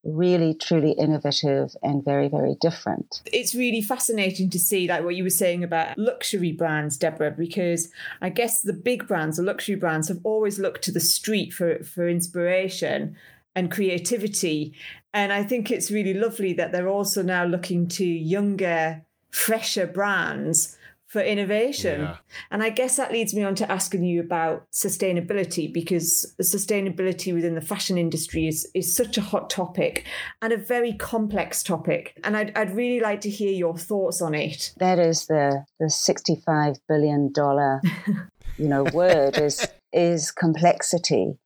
really 0.07 0.55
truly 0.55 0.93
innovative 0.93 1.77
and 1.83 2.05
very 2.05 2.29
very 2.29 2.57
different. 2.61 3.23
It's 3.33 3.55
really 3.55 3.83
fascinating 3.83 4.51
to 4.51 4.59
see 4.59 4.89
like 4.89 5.05
what 5.05 5.17
you 5.17 5.25
were 5.25 5.31
saying 5.31 5.65
about 5.65 5.99
luxury 5.99 6.53
brands 6.53 6.97
debra 6.97 7.33
because 7.33 7.91
i 8.21 8.29
guess 8.29 8.63
the 8.63 8.73
big 8.73 9.07
brands 9.07 9.37
the 9.37 9.43
luxury 9.43 9.75
brands 9.75 10.09
have 10.09 10.21
always 10.25 10.59
looked 10.59 10.83
to 10.83 10.93
the 10.93 11.01
street 11.01 11.53
for 11.53 11.83
for 11.83 12.09
inspiration 12.09 13.17
and 13.55 13.71
creativity. 13.71 14.75
And 15.13 15.33
i 15.33 15.43
think 15.43 15.71
it's 15.71 15.91
really 15.91 16.15
lovely 16.15 16.53
that 16.55 16.73
they're 16.73 16.89
also 16.89 17.23
now 17.23 17.45
looking 17.45 17.89
to 17.89 18.05
younger 18.05 19.03
fresher 19.31 19.87
brands 19.87 20.76
for 21.07 21.21
innovation. 21.21 22.03
Yeah. 22.03 22.17
And 22.51 22.63
I 22.63 22.71
guess 22.71 22.97
that 22.97 23.13
leads 23.13 23.33
me 23.33 23.45
on 23.45 23.55
to 23.57 23.71
asking 23.71 24.05
you 24.05 24.21
about 24.21 24.67
sustainability 24.73 25.73
because 25.73 26.35
sustainability 26.43 27.33
within 27.33 27.55
the 27.55 27.61
fashion 27.61 27.97
industry 27.97 28.49
is, 28.49 28.69
is 28.75 28.95
such 28.95 29.17
a 29.17 29.21
hot 29.21 29.49
topic 29.49 30.05
and 30.43 30.53
a 30.53 30.57
very 30.57 30.93
complex 30.93 31.63
topic. 31.63 32.19
And 32.25 32.37
I'd, 32.37 32.57
I'd 32.57 32.75
really 32.75 33.01
like 33.01 33.21
to 33.23 33.31
hear 33.31 33.53
your 33.53 33.79
thoughts 33.79 34.21
on 34.21 34.35
it. 34.35 34.73
That 34.79 34.99
is 34.99 35.27
the, 35.27 35.65
the 35.79 35.87
$65 35.87 36.79
billion, 36.89 37.33
you 38.59 38.69
know, 38.69 38.83
word 38.85 39.39
is, 39.39 39.67
is 39.93 40.33
complexity 40.33 41.39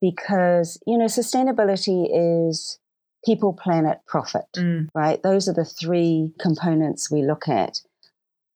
because, 0.00 0.80
you 0.86 0.96
know, 0.96 1.06
sustainability 1.06 2.08
is 2.12 2.78
people, 3.24 3.52
planet, 3.52 3.98
profit, 4.06 4.46
mm. 4.56 4.88
right? 4.94 5.22
Those 5.22 5.48
are 5.48 5.54
the 5.54 5.64
three 5.64 6.32
components 6.40 7.10
we 7.10 7.22
look 7.22 7.48
at. 7.48 7.80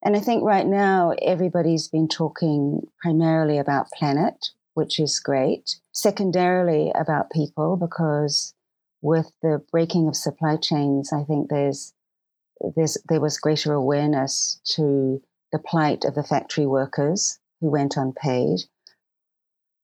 And 0.03 0.15
I 0.15 0.19
think 0.19 0.43
right 0.43 0.65
now 0.65 1.13
everybody's 1.21 1.87
been 1.87 2.07
talking 2.07 2.87
primarily 3.01 3.57
about 3.57 3.91
planet, 3.91 4.49
which 4.73 4.99
is 4.99 5.19
great. 5.19 5.77
Secondarily, 5.91 6.91
about 6.95 7.31
people, 7.31 7.77
because 7.77 8.53
with 9.01 9.31
the 9.41 9.63
breaking 9.71 10.07
of 10.07 10.15
supply 10.15 10.57
chains, 10.57 11.11
I 11.11 11.23
think 11.23 11.49
there's 11.49 11.93
there's 12.75 12.97
there 13.09 13.21
was 13.21 13.39
greater 13.39 13.73
awareness 13.73 14.59
to 14.75 15.21
the 15.51 15.59
plight 15.59 16.05
of 16.05 16.15
the 16.15 16.23
factory 16.23 16.65
workers 16.65 17.39
who 17.61 17.69
went 17.69 17.97
unpaid. 17.97 18.61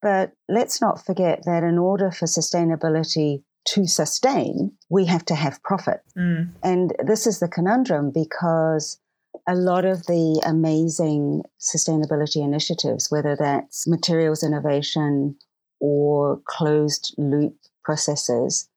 But 0.01 0.34
let's 0.50 0.82
not 0.82 1.05
forget 1.05 1.46
that 1.46 1.63
in 1.63 1.77
order 1.77 2.12
for 2.12 2.25
sustainability 2.25 3.43
to 3.65 3.88
sustain, 3.88 4.74
we 4.89 5.05
have 5.05 5.24
to 5.25 5.36
have 5.36 5.63
profit. 5.63 6.01
Mm. 6.17 6.50
And 6.62 6.93
this 7.03 7.25
is 7.25 7.39
the 7.39 7.48
conundrum 7.48 8.12
because 8.12 9.00
a 9.48 9.56
lot 9.56 9.86
of 9.86 10.06
the 10.06 10.42
amazing 10.46 11.44
sustainability 11.60 12.44
initiatives, 12.44 13.12
whether 13.12 13.36
that's 13.36 13.88
materials 13.88 14.44
innovation 14.44 15.36
or 15.80 16.42
closed 16.46 17.13
loop 17.18 17.56
processes, 17.84 18.70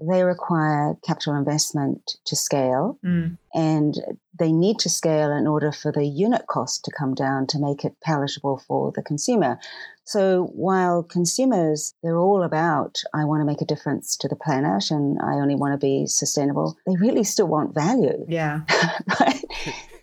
they 0.00 0.22
require 0.22 0.94
capital 1.04 1.34
investment 1.34 2.18
to 2.24 2.36
scale. 2.36 2.98
Mm. 3.04 3.36
And 3.54 3.94
they 4.38 4.52
need 4.52 4.78
to 4.80 4.88
scale 4.88 5.32
in 5.32 5.46
order 5.48 5.72
for 5.72 5.90
the 5.90 6.06
unit 6.06 6.46
cost 6.48 6.84
to 6.84 6.92
come 6.96 7.14
down 7.14 7.46
to 7.48 7.58
make 7.58 7.84
it 7.84 7.96
palatable 8.04 8.62
for 8.68 8.92
the 8.94 9.02
consumer. 9.02 9.58
So 10.04 10.50
while 10.54 11.02
consumers, 11.02 11.94
they're 12.02 12.18
all 12.18 12.44
about, 12.44 12.98
I 13.12 13.24
want 13.24 13.40
to 13.40 13.44
make 13.44 13.60
a 13.60 13.66
difference 13.66 14.16
to 14.18 14.28
the 14.28 14.36
planet 14.36 14.90
and 14.90 15.18
I 15.20 15.34
only 15.34 15.56
want 15.56 15.72
to 15.72 15.84
be 15.84 16.06
sustainable, 16.06 16.76
they 16.86 16.94
really 16.96 17.24
still 17.24 17.48
want 17.48 17.74
value. 17.74 18.24
Yeah. 18.28 18.60
right? 19.20 19.37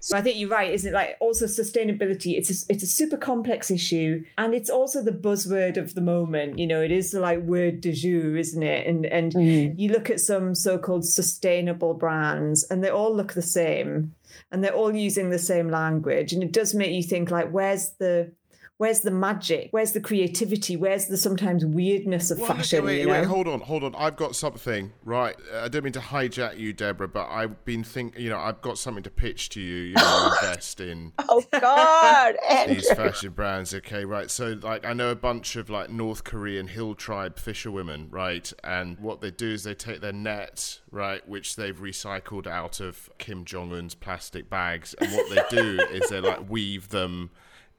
So 0.05 0.15
I 0.15 0.21
think 0.21 0.38
you're 0.38 0.50
right, 0.50 0.71
isn't 0.71 0.91
it? 0.91 0.93
Like 0.93 1.17
also 1.19 1.45
sustainability, 1.45 2.38
it's 2.38 2.51
a, 2.51 2.71
it's 2.71 2.83
a 2.83 2.88
super 2.88 3.17
complex 3.17 3.71
issue, 3.71 4.24
and 4.38 4.53
it's 4.53 4.69
also 4.69 5.01
the 5.01 5.12
buzzword 5.12 5.77
of 5.77 5.95
the 5.95 6.01
moment. 6.01 6.59
You 6.59 6.67
know, 6.67 6.79
it 6.79 6.91
is 6.91 7.09
the 7.09 7.19
like 7.19 7.39
word 7.39 7.81
de 7.81 7.91
jour, 7.91 8.38
isn't 8.38 8.62
it? 8.62 8.85
And 8.85 9.07
and 9.07 9.33
mm. 9.33 9.74
you 9.79 9.91
look 9.91 10.12
at 10.12 10.19
some 10.19 10.53
so-called 10.53 11.05
sustainable 11.05 11.95
brands, 11.95 12.63
and 12.69 12.83
they 12.83 12.89
all 12.89 13.15
look 13.15 13.33
the 13.33 13.41
same, 13.41 14.13
and 14.51 14.63
they're 14.63 14.75
all 14.75 14.95
using 14.95 15.31
the 15.31 15.39
same 15.39 15.71
language, 15.71 16.33
and 16.33 16.43
it 16.43 16.51
does 16.51 16.75
make 16.75 16.91
you 16.91 17.01
think 17.01 17.31
like, 17.31 17.50
where's 17.50 17.89
the 17.97 18.31
where's 18.77 19.01
the 19.01 19.12
magic? 19.12 19.70
Where's 19.72 19.94
the 19.94 20.01
creativity? 20.01 20.75
Where's 20.75 21.05
the 21.05 21.17
sometimes 21.17 21.65
weirdness 21.65 22.32
of 22.32 22.39
well, 22.39 22.53
fashion? 22.53 22.84
Wait, 22.84 23.00
you 23.00 23.08
know? 23.08 23.13
wait, 23.13 23.25
hold 23.25 23.48
on, 23.48 23.62
hold 23.62 23.84
on. 23.84 23.96
I've 23.96 24.15
got 24.15 24.36
something, 24.36 24.91
right? 25.03 25.36
I 25.53 25.67
don't 25.67 25.84
mean 25.84 25.94
to 25.94 26.00
hijack 26.00 26.58
you, 26.58 26.74
Debra, 26.74 27.08
but 27.08 27.27
I've 27.29 27.63
been 27.63 27.84
thinking, 27.84 28.22
you 28.22 28.29
know, 28.29 28.39
I've 28.39 28.62
got 28.62 28.77
something 28.77 29.03
to 29.03 29.10
pitch 29.10 29.50
to 29.50 29.62
you. 29.62 29.75
You 29.84 29.94
know, 29.94 30.32
invest 30.41 30.82
in. 30.82 31.13
oh 31.29 31.44
God, 31.51 32.36
these 32.67 32.91
fashion 32.91 33.32
brands. 33.32 33.74
Okay, 33.74 34.03
right. 34.03 34.29
So, 34.29 34.58
like, 34.62 34.86
I 34.86 34.94
know 34.94 35.10
a 35.10 35.15
bunch 35.15 35.55
of 35.55 35.70
like 35.70 35.89
North 35.89 36.24
Korean 36.24 36.67
hill 36.67 36.96
tribe 36.96 37.39
fisherwomen, 37.39 38.10
right? 38.10 38.51
And 38.63 39.00
what 39.00 39.22
they 39.22 39.32
do 39.32 39.51
is 39.51 39.63
they 39.63 39.75
take 39.75 40.01
their 40.01 40.13
net, 40.13 40.82
right, 40.91 41.27
which 41.27 41.55
they've 41.55 41.77
recycled 41.77 42.48
out 42.48 42.79
of 42.79 43.10
Kim 43.17 43.46
Jong 43.46 43.72
Un's 43.72 43.96
plastic 43.96 44.50
bags, 44.50 44.94
and 45.00 45.12
what 45.13 45.29
they 45.29 45.41
do 45.55 45.79
is 45.91 46.10
they 46.10 46.20
like 46.20 46.50
weave 46.50 46.89
them 46.89 47.32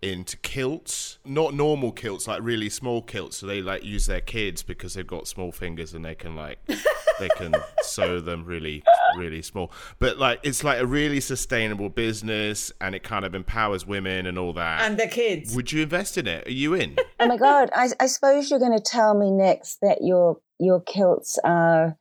into 0.02 0.36
kilts, 0.38 1.18
not 1.24 1.54
normal 1.54 1.92
kilts, 1.92 2.28
like 2.28 2.42
really 2.42 2.68
small 2.68 3.02
kilts. 3.02 3.38
So 3.38 3.46
they 3.46 3.62
like 3.62 3.84
use 3.84 4.06
their 4.06 4.20
kids 4.20 4.62
because 4.62 4.94
they've 4.94 5.06
got 5.06 5.26
small 5.26 5.52
fingers 5.52 5.94
and 5.94 6.04
they 6.04 6.14
can 6.14 6.36
like 6.36 6.58
they 7.18 7.28
can 7.36 7.54
sew 7.82 8.20
them 8.20 8.44
really 8.44 8.82
really 9.16 9.42
small. 9.42 9.72
But 9.98 10.18
like 10.18 10.40
it's 10.42 10.62
like 10.62 10.80
a 10.80 10.86
really 10.86 11.20
sustainable 11.20 11.88
business 11.88 12.72
and 12.80 12.94
it 12.94 13.02
kind 13.02 13.24
of 13.24 13.34
empowers 13.34 13.86
women 13.86 14.26
and 14.26 14.38
all 14.38 14.52
that. 14.54 14.82
And 14.82 14.98
their 14.98 15.08
kids. 15.08 15.54
Would 15.54 15.72
you 15.72 15.82
invest 15.82 16.18
in 16.18 16.26
it? 16.26 16.46
Are 16.46 16.52
you 16.52 16.74
in? 16.74 16.96
Oh 17.18 17.26
my 17.26 17.36
god! 17.36 17.70
I, 17.74 17.88
I 17.98 18.06
suppose 18.06 18.50
you're 18.50 18.60
going 18.60 18.76
to 18.76 18.82
tell 18.82 19.14
me 19.14 19.30
next 19.30 19.78
that 19.80 19.98
your 20.02 20.38
your 20.58 20.80
kilts 20.80 21.38
are 21.44 21.96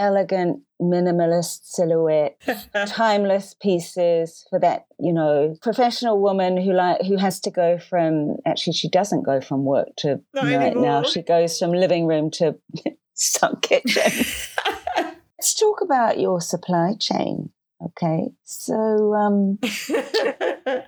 elegant 0.00 0.60
minimalist 0.80 1.60
silhouette 1.64 2.40
timeless 2.86 3.54
pieces 3.60 4.46
for 4.48 4.58
that 4.58 4.86
you 4.98 5.12
know 5.12 5.54
professional 5.60 6.18
woman 6.20 6.56
who 6.56 6.72
like 6.72 7.02
who 7.02 7.16
has 7.18 7.38
to 7.40 7.50
go 7.50 7.78
from 7.78 8.36
actually 8.46 8.72
she 8.72 8.88
doesn't 8.88 9.22
go 9.22 9.40
from 9.40 9.64
work 9.64 9.88
to 9.98 10.18
Not 10.34 10.44
right 10.44 10.54
anymore. 10.54 10.82
now 10.84 11.02
she 11.02 11.22
goes 11.22 11.58
from 11.58 11.72
living 11.72 12.06
room 12.06 12.30
to 12.32 12.56
some 13.14 13.56
kitchen. 13.60 14.10
Let's 14.96 15.54
talk 15.54 15.80
about 15.82 16.18
your 16.18 16.40
supply 16.40 16.94
chain 16.98 17.50
okay? 17.84 18.30
So 18.44 19.14
um 19.14 19.58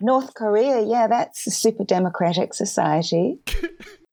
north 0.01 0.35
korea 0.35 0.81
yeah 0.83 1.07
that's 1.07 1.47
a 1.47 1.51
super 1.51 1.85
democratic 1.85 2.55
society 2.55 3.39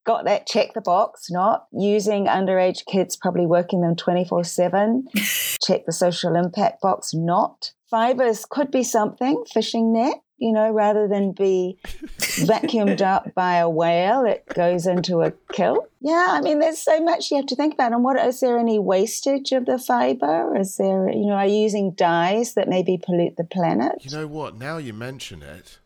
got 0.10 0.26
that 0.26 0.48
check 0.48 0.74
the 0.74 0.82
box, 0.82 1.30
not 1.30 1.68
using 1.72 2.26
underage 2.26 2.84
kids, 2.88 3.16
probably 3.16 3.46
working 3.46 3.82
them 3.82 3.96
24 3.96 4.44
7. 4.44 5.06
check 5.64 5.86
the 5.86 5.92
social 5.92 6.36
impact 6.36 6.82
box, 6.82 7.14
not. 7.14 7.74
Fibers 7.92 8.44
could 8.50 8.72
be 8.72 8.82
something, 8.82 9.44
fishing 9.54 9.94
net, 9.94 10.16
you 10.38 10.52
know, 10.52 10.72
rather 10.72 11.08
than 11.08 11.32
be 11.34 11.78
vacuumed 12.18 13.02
up 13.02 13.32
by 13.36 13.58
a 13.58 13.70
whale, 13.70 14.26
it 14.26 14.48
goes 14.56 14.88
into 14.88 15.22
a 15.22 15.32
kill. 15.54 15.86
Yeah, 16.02 16.30
I 16.32 16.42
mean, 16.42 16.58
there's 16.58 16.80
so 16.80 17.00
much 17.02 17.30
you 17.30 17.38
have 17.38 17.46
to 17.46 17.56
think 17.56 17.76
about. 17.76 17.94
And 17.94 18.04
what 18.04 18.18
is 18.18 18.40
there 18.40 18.58
any 18.58 18.80
wastage 18.80 19.52
of 19.52 19.68
the 19.68 19.78
fiber? 19.78 20.56
Is 20.58 20.78
there, 20.78 21.08
you 21.12 21.28
know, 21.28 21.34
are 21.34 21.46
you 21.46 21.60
using 21.60 21.92
dyes 21.92 22.56
that 22.56 22.68
maybe 22.68 22.98
pollute 22.98 23.38
the 23.38 23.44
planet? 23.44 24.04
You 24.04 24.10
know 24.10 24.26
what? 24.26 24.58
Now 24.58 24.78
you 24.78 24.94
mention 24.94 25.44
it. 25.44 25.78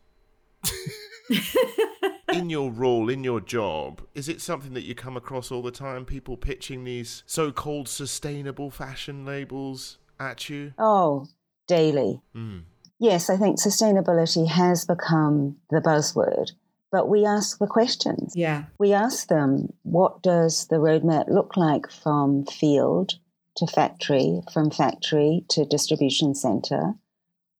in 2.34 2.50
your 2.50 2.70
role, 2.70 3.08
in 3.08 3.24
your 3.24 3.40
job, 3.40 4.02
is 4.14 4.28
it 4.28 4.40
something 4.40 4.74
that 4.74 4.84
you 4.84 4.94
come 4.94 5.16
across 5.16 5.50
all 5.50 5.62
the 5.62 5.70
time? 5.70 6.04
People 6.04 6.36
pitching 6.36 6.84
these 6.84 7.22
so 7.26 7.52
called 7.52 7.88
sustainable 7.88 8.70
fashion 8.70 9.24
labels 9.24 9.98
at 10.18 10.48
you? 10.48 10.74
Oh, 10.78 11.26
daily. 11.66 12.20
Mm. 12.34 12.64
Yes, 12.98 13.30
I 13.30 13.36
think 13.36 13.58
sustainability 13.58 14.48
has 14.48 14.84
become 14.84 15.56
the 15.70 15.80
buzzword, 15.80 16.52
but 16.90 17.08
we 17.08 17.24
ask 17.24 17.58
the 17.58 17.66
questions. 17.66 18.34
Yeah. 18.36 18.64
We 18.78 18.92
ask 18.92 19.28
them, 19.28 19.72
what 19.82 20.22
does 20.22 20.66
the 20.68 20.76
roadmap 20.76 21.28
look 21.28 21.56
like 21.56 21.90
from 21.90 22.46
field 22.46 23.14
to 23.56 23.66
factory, 23.66 24.42
from 24.52 24.70
factory 24.70 25.44
to 25.50 25.64
distribution 25.64 26.34
center, 26.34 26.94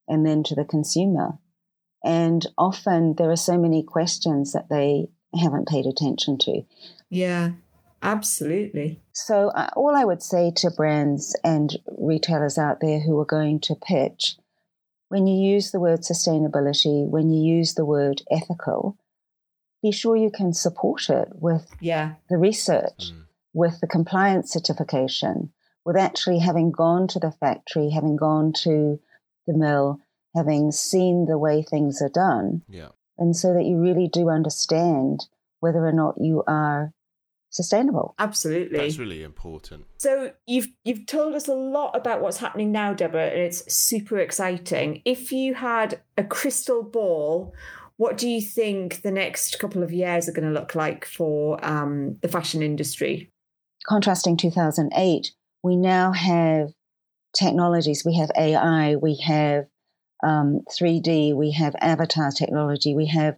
and 0.08 0.26
then 0.26 0.42
to 0.44 0.54
the 0.54 0.64
consumer. 0.64 1.38
And 2.04 2.46
often 2.58 3.14
there 3.14 3.30
are 3.30 3.36
so 3.36 3.58
many 3.58 3.82
questions 3.82 4.52
that 4.52 4.68
they 4.68 5.08
haven't 5.40 5.68
paid 5.68 5.86
attention 5.86 6.38
to. 6.38 6.62
Yeah, 7.10 7.52
absolutely. 8.02 9.00
So, 9.12 9.48
uh, 9.48 9.70
all 9.74 9.96
I 9.96 10.04
would 10.04 10.22
say 10.22 10.52
to 10.56 10.70
brands 10.70 11.34
and 11.42 11.76
retailers 11.98 12.58
out 12.58 12.80
there 12.80 13.00
who 13.00 13.18
are 13.18 13.24
going 13.24 13.60
to 13.60 13.74
pitch 13.74 14.36
when 15.08 15.26
you 15.26 15.52
use 15.52 15.70
the 15.70 15.80
word 15.80 16.00
sustainability, 16.00 17.08
when 17.08 17.30
you 17.30 17.56
use 17.56 17.74
the 17.74 17.84
word 17.84 18.22
ethical, 18.30 18.98
be 19.80 19.92
sure 19.92 20.16
you 20.16 20.30
can 20.30 20.52
support 20.52 21.08
it 21.08 21.28
with 21.34 21.70
yeah. 21.80 22.14
the 22.28 22.36
research, 22.36 23.12
mm. 23.12 23.24
with 23.52 23.80
the 23.80 23.86
compliance 23.86 24.52
certification, 24.52 25.52
with 25.84 25.96
actually 25.96 26.38
having 26.40 26.72
gone 26.72 27.06
to 27.06 27.20
the 27.20 27.30
factory, 27.30 27.90
having 27.90 28.16
gone 28.16 28.52
to 28.52 28.98
the 29.46 29.52
mill, 29.52 30.00
having 30.34 30.72
seen 30.72 31.26
the 31.26 31.38
way 31.38 31.62
things 31.62 32.02
are 32.02 32.08
done. 32.08 32.62
Yeah. 32.68 32.88
And 33.18 33.36
so 33.36 33.54
that 33.54 33.64
you 33.64 33.78
really 33.80 34.08
do 34.12 34.28
understand 34.28 35.26
whether 35.60 35.86
or 35.86 35.92
not 35.92 36.16
you 36.18 36.42
are 36.46 36.92
sustainable. 37.50 38.14
Absolutely. 38.18 38.76
That's 38.76 38.98
really 38.98 39.22
important. 39.22 39.84
So 39.98 40.32
you've 40.46 40.68
you've 40.84 41.06
told 41.06 41.34
us 41.34 41.46
a 41.46 41.54
lot 41.54 41.96
about 41.96 42.20
what's 42.20 42.38
happening 42.38 42.72
now, 42.72 42.92
Debra, 42.92 43.28
and 43.28 43.40
it's 43.40 43.72
super 43.72 44.18
exciting. 44.18 45.02
If 45.04 45.30
you 45.30 45.54
had 45.54 46.00
a 46.18 46.24
crystal 46.24 46.82
ball, 46.82 47.54
what 47.96 48.18
do 48.18 48.28
you 48.28 48.42
think 48.42 49.02
the 49.02 49.12
next 49.12 49.58
couple 49.60 49.84
of 49.84 49.92
years 49.92 50.28
are 50.28 50.32
going 50.32 50.48
to 50.48 50.60
look 50.60 50.74
like 50.74 51.04
for 51.04 51.64
um, 51.64 52.16
the 52.22 52.28
fashion 52.28 52.60
industry? 52.60 53.30
Contrasting 53.86 54.36
2008, 54.36 55.32
we 55.62 55.76
now 55.76 56.10
have 56.10 56.72
technologies. 57.34 58.04
We 58.04 58.16
have 58.16 58.30
AI, 58.36 58.96
we 58.96 59.16
have 59.24 59.66
um, 60.24 60.60
3D, 60.70 61.34
we 61.34 61.52
have 61.52 61.76
avatar 61.80 62.30
technology, 62.30 62.94
we 62.94 63.06
have 63.06 63.36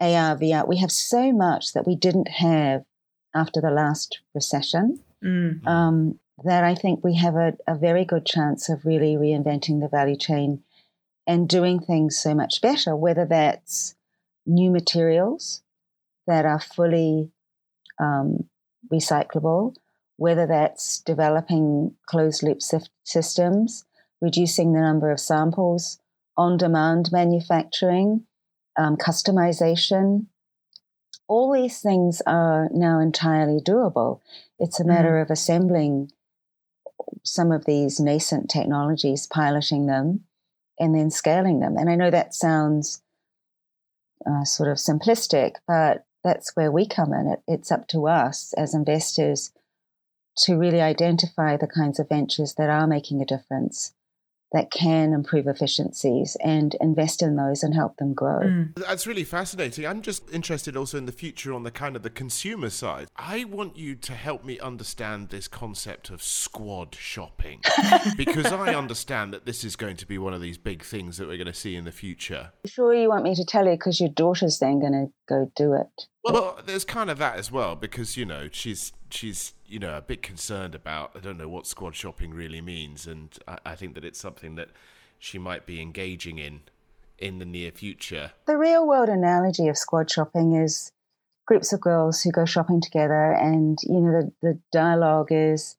AR, 0.00 0.36
VR. 0.36 0.68
We 0.68 0.78
have 0.78 0.92
so 0.92 1.32
much 1.32 1.72
that 1.72 1.86
we 1.86 1.96
didn't 1.96 2.28
have 2.28 2.84
after 3.34 3.60
the 3.60 3.70
last 3.70 4.20
recession 4.34 5.00
mm. 5.24 5.66
um, 5.66 6.18
that 6.44 6.64
I 6.64 6.74
think 6.74 7.02
we 7.02 7.16
have 7.16 7.34
a, 7.34 7.54
a 7.66 7.76
very 7.76 8.04
good 8.04 8.26
chance 8.26 8.68
of 8.68 8.84
really 8.84 9.14
reinventing 9.14 9.80
the 9.80 9.88
value 9.88 10.16
chain 10.16 10.62
and 11.26 11.48
doing 11.48 11.80
things 11.80 12.18
so 12.18 12.34
much 12.34 12.60
better, 12.60 12.94
whether 12.94 13.24
that's 13.24 13.94
new 14.46 14.70
materials 14.70 15.62
that 16.26 16.44
are 16.44 16.60
fully 16.60 17.30
um, 17.98 18.48
recyclable, 18.92 19.74
whether 20.16 20.46
that's 20.46 21.00
developing 21.00 21.94
closed 22.06 22.42
loop 22.42 22.60
systems, 23.04 23.84
reducing 24.26 24.72
the 24.72 24.80
number 24.80 25.12
of 25.12 25.20
samples, 25.20 26.00
on 26.36 26.56
demand 26.56 27.10
manufacturing, 27.12 28.26
um, 28.76 28.96
customization. 28.96 30.26
All 31.28 31.52
these 31.52 31.80
things 31.80 32.20
are 32.26 32.68
now 32.72 32.98
entirely 32.98 33.60
doable. 33.60 34.20
It's 34.58 34.80
a 34.80 34.84
matter 34.84 35.12
mm. 35.12 35.22
of 35.22 35.30
assembling 35.30 36.10
some 37.22 37.52
of 37.52 37.66
these 37.66 38.00
nascent 38.00 38.50
technologies, 38.50 39.28
piloting 39.28 39.86
them, 39.86 40.24
and 40.78 40.92
then 40.92 41.10
scaling 41.10 41.60
them. 41.60 41.76
And 41.76 41.88
I 41.88 41.94
know 41.94 42.10
that 42.10 42.34
sounds 42.34 43.02
uh, 44.28 44.44
sort 44.44 44.68
of 44.68 44.76
simplistic, 44.76 45.52
but 45.68 46.04
that's 46.24 46.56
where 46.56 46.72
we 46.72 46.84
come 46.86 47.12
in. 47.12 47.28
It, 47.28 47.42
it's 47.46 47.70
up 47.70 47.86
to 47.88 48.08
us 48.08 48.52
as 48.56 48.74
investors 48.74 49.52
to 50.38 50.56
really 50.56 50.80
identify 50.80 51.56
the 51.56 51.68
kinds 51.68 52.00
of 52.00 52.08
ventures 52.08 52.54
that 52.54 52.68
are 52.68 52.88
making 52.88 53.22
a 53.22 53.26
difference 53.26 53.94
that 54.56 54.70
can 54.70 55.12
improve 55.12 55.46
efficiencies 55.46 56.34
and 56.42 56.74
invest 56.80 57.20
in 57.20 57.36
those 57.36 57.62
and 57.62 57.74
help 57.74 57.98
them 57.98 58.14
grow. 58.14 58.40
Mm. 58.40 58.74
That's 58.76 59.06
really 59.06 59.22
fascinating. 59.22 59.86
I'm 59.86 60.00
just 60.00 60.30
interested 60.32 60.78
also 60.78 60.96
in 60.96 61.04
the 61.04 61.12
future 61.12 61.52
on 61.52 61.62
the 61.62 61.70
kind 61.70 61.94
of 61.94 62.02
the 62.02 62.08
consumer 62.08 62.70
side. 62.70 63.08
I 63.16 63.44
want 63.44 63.76
you 63.76 63.94
to 63.96 64.14
help 64.14 64.46
me 64.46 64.58
understand 64.58 65.28
this 65.28 65.46
concept 65.46 66.08
of 66.08 66.22
squad 66.22 66.94
shopping 66.94 67.60
because 68.16 68.46
I 68.46 68.74
understand 68.74 69.34
that 69.34 69.44
this 69.44 69.62
is 69.62 69.76
going 69.76 69.96
to 69.98 70.06
be 70.06 70.16
one 70.16 70.32
of 70.32 70.40
these 70.40 70.56
big 70.56 70.82
things 70.82 71.18
that 71.18 71.28
we're 71.28 71.36
going 71.36 71.46
to 71.48 71.52
see 71.52 71.76
in 71.76 71.84
the 71.84 71.92
future. 71.92 72.52
Sure 72.64 72.94
you 72.94 73.10
want 73.10 73.24
me 73.24 73.34
to 73.34 73.44
tell 73.44 73.66
you 73.66 73.72
because 73.72 74.00
your 74.00 74.08
daughter's 74.08 74.58
then 74.58 74.80
going 74.80 74.92
to 74.92 75.12
go 75.28 75.52
do 75.54 75.74
it. 75.74 76.06
Well, 76.24 76.58
there's 76.64 76.86
kind 76.86 77.10
of 77.10 77.18
that 77.18 77.36
as 77.36 77.52
well 77.52 77.76
because 77.76 78.16
you 78.16 78.24
know 78.24 78.48
she's 78.50 78.92
she's 79.10 79.52
you 79.68 79.78
know 79.78 79.96
a 79.96 80.00
bit 80.00 80.22
concerned 80.22 80.74
about 80.74 81.12
I 81.14 81.20
don't 81.20 81.38
know 81.38 81.48
what 81.48 81.66
squad 81.66 81.94
shopping 81.94 82.32
really 82.32 82.60
means, 82.60 83.06
and 83.06 83.36
I, 83.46 83.58
I 83.66 83.74
think 83.74 83.94
that 83.94 84.04
it's 84.04 84.20
something 84.20 84.54
that 84.56 84.68
she 85.18 85.38
might 85.38 85.66
be 85.66 85.80
engaging 85.80 86.38
in 86.38 86.60
in 87.18 87.38
the 87.38 87.44
near 87.44 87.70
future. 87.70 88.32
The 88.46 88.56
real 88.56 88.86
world 88.86 89.08
analogy 89.08 89.68
of 89.68 89.78
squad 89.78 90.10
shopping 90.10 90.54
is 90.54 90.92
groups 91.46 91.72
of 91.72 91.80
girls 91.80 92.22
who 92.22 92.30
go 92.30 92.44
shopping 92.44 92.80
together, 92.80 93.32
and 93.32 93.78
you 93.82 94.00
know 94.00 94.12
the 94.12 94.32
the 94.42 94.60
dialogue 94.72 95.28
is. 95.30 95.76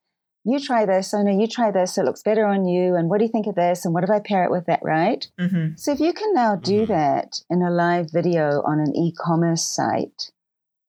You 0.49 0.61
try 0.61 0.85
this. 0.85 1.13
Oh 1.13 1.21
no, 1.23 1.37
you 1.37 1.45
try 1.45 1.71
this. 1.71 1.97
It 1.97 2.05
looks 2.05 2.23
better 2.23 2.45
on 2.45 2.65
you. 2.65 2.95
And 2.95 3.09
what 3.09 3.17
do 3.17 3.25
you 3.25 3.31
think 3.31 3.47
of 3.47 3.55
this? 3.55 3.83
And 3.83 3.93
what 3.93 4.05
if 4.05 4.09
I 4.09 4.21
pair 4.21 4.45
it 4.45 4.51
with 4.51 4.65
that? 4.67 4.79
Right. 4.81 5.27
Mm-hmm. 5.37 5.75
So 5.75 5.91
if 5.91 5.99
you 5.99 6.13
can 6.13 6.33
now 6.33 6.55
do 6.55 6.83
mm-hmm. 6.83 6.93
that 6.93 7.41
in 7.49 7.61
a 7.61 7.69
live 7.69 8.11
video 8.13 8.61
on 8.61 8.79
an 8.79 8.95
e-commerce 8.95 9.67
site, 9.67 10.31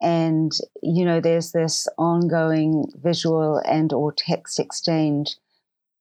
and 0.00 0.52
you 0.82 1.04
know 1.04 1.20
there's 1.20 1.52
this 1.52 1.88
ongoing 1.98 2.84
visual 2.94 3.60
and 3.64 3.92
or 3.92 4.12
text 4.12 4.60
exchange 4.60 5.36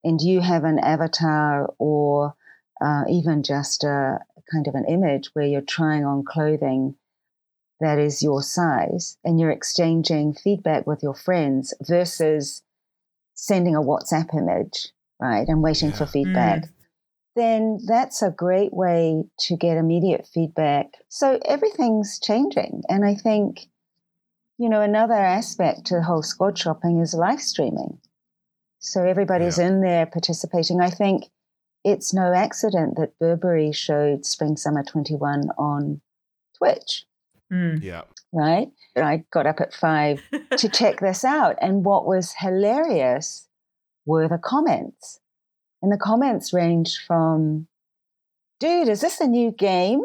and 0.03 0.21
you 0.21 0.39
have 0.39 0.63
an 0.63 0.79
avatar 0.79 1.73
or 1.79 2.35
uh, 2.79 3.03
even 3.09 3.41
just 3.43 3.83
a 3.83 4.19
kind 4.51 4.67
of 4.67 4.75
an 4.75 4.85
image 4.85 5.29
where 5.33 5.45
you're 5.45 5.61
trying 5.61 6.05
on 6.05 6.23
clothing 6.23 6.95
that 7.79 7.99
is 7.99 8.23
your 8.23 8.41
size 8.41 9.17
and 9.23 9.39
you're 9.39 9.51
exchanging 9.51 10.33
feedback 10.33 10.87
with 10.87 11.03
your 11.03 11.13
friends 11.13 11.73
versus 11.81 12.63
sending 13.35 13.75
a 13.75 13.81
WhatsApp 13.81 14.33
image, 14.35 14.89
right, 15.19 15.47
and 15.47 15.61
waiting 15.61 15.91
for 15.91 16.07
feedback, 16.07 16.63
mm. 16.63 16.69
then 17.35 17.79
that's 17.85 18.21
a 18.23 18.31
great 18.31 18.73
way 18.73 19.23
to 19.39 19.55
get 19.55 19.77
immediate 19.77 20.27
feedback. 20.33 20.87
So 21.07 21.39
everything's 21.45 22.19
changing. 22.19 22.81
And 22.89 23.05
I 23.05 23.13
think 23.13 23.67
you 24.57 24.69
know, 24.69 24.81
another 24.81 25.13
aspect 25.13 25.85
to 25.85 25.95
the 25.95 26.03
whole 26.03 26.23
squad 26.23 26.57
shopping 26.57 26.99
is 26.99 27.13
live 27.13 27.41
streaming. 27.41 27.99
So 28.79 29.03
everybody's 29.03 29.57
yeah. 29.57 29.67
in 29.67 29.81
there 29.81 30.05
participating. 30.05 30.81
I 30.81 30.89
think 30.89 31.25
it's 31.83 32.13
no 32.13 32.33
accident 32.33 32.95
that 32.97 33.17
Burberry 33.19 33.71
showed 33.71 34.25
Spring 34.25 34.57
Summer 34.57 34.83
21 34.83 35.49
on 35.57 36.01
Twitch. 36.57 37.05
Mm. 37.51 37.81
Yeah. 37.83 38.03
Right? 38.33 38.69
And 38.95 39.05
I 39.05 39.23
got 39.31 39.45
up 39.45 39.61
at 39.61 39.73
five 39.73 40.21
to 40.57 40.69
check 40.69 40.99
this 40.99 41.23
out. 41.23 41.55
And 41.61 41.85
what 41.85 42.05
was 42.05 42.33
hilarious 42.39 43.47
were 44.05 44.27
the 44.27 44.37
comments. 44.37 45.19
And 45.81 45.91
the 45.91 45.97
comments 45.97 46.53
ranged 46.53 46.97
from, 47.05 47.67
dude, 48.59 48.89
is 48.89 49.01
this 49.01 49.21
a 49.21 49.27
new 49.27 49.51
game? 49.51 50.03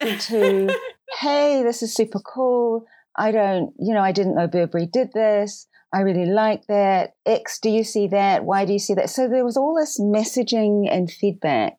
to, 0.00 0.68
hey, 1.20 1.62
this 1.62 1.82
is 1.82 1.94
super 1.94 2.18
cool. 2.18 2.84
I 3.16 3.30
don't, 3.30 3.74
you 3.78 3.94
know, 3.94 4.00
I 4.00 4.12
didn't 4.12 4.34
know 4.34 4.46
Burberry 4.46 4.86
did 4.86 5.12
this. 5.12 5.66
I 5.92 6.00
really 6.00 6.26
like 6.26 6.66
that. 6.68 7.14
X, 7.26 7.58
do 7.60 7.68
you 7.68 7.84
see 7.84 8.08
that? 8.08 8.44
Why 8.44 8.64
do 8.64 8.72
you 8.72 8.78
see 8.78 8.94
that? 8.94 9.10
So 9.10 9.28
there 9.28 9.44
was 9.44 9.56
all 9.56 9.74
this 9.78 10.00
messaging 10.00 10.88
and 10.90 11.10
feedback. 11.10 11.74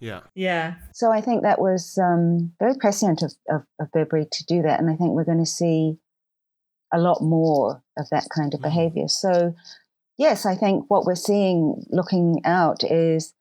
Yeah. 0.00 0.20
Yeah. 0.34 0.74
So 0.92 1.10
I 1.10 1.22
think 1.22 1.42
that 1.42 1.60
was 1.60 1.98
um, 1.98 2.52
very 2.58 2.74
prescient 2.76 3.22
of, 3.22 3.32
of, 3.48 3.62
of, 3.80 3.90
Burberry 3.92 4.26
to 4.30 4.44
do 4.44 4.60
that. 4.62 4.78
And 4.78 4.90
I 4.90 4.96
think 4.96 5.12
we're 5.12 5.24
going 5.24 5.42
to 5.42 5.46
see 5.46 5.96
a 6.92 6.98
lot 6.98 7.22
more 7.22 7.82
of 7.96 8.06
that 8.10 8.28
kind 8.34 8.52
of 8.52 8.60
mm. 8.60 8.64
behavior. 8.64 9.08
So, 9.08 9.54
yes, 10.18 10.44
I 10.44 10.56
think 10.56 10.84
what 10.88 11.06
we're 11.06 11.14
seeing 11.14 11.86
looking 11.88 12.42
out 12.44 12.84
is 12.84 13.32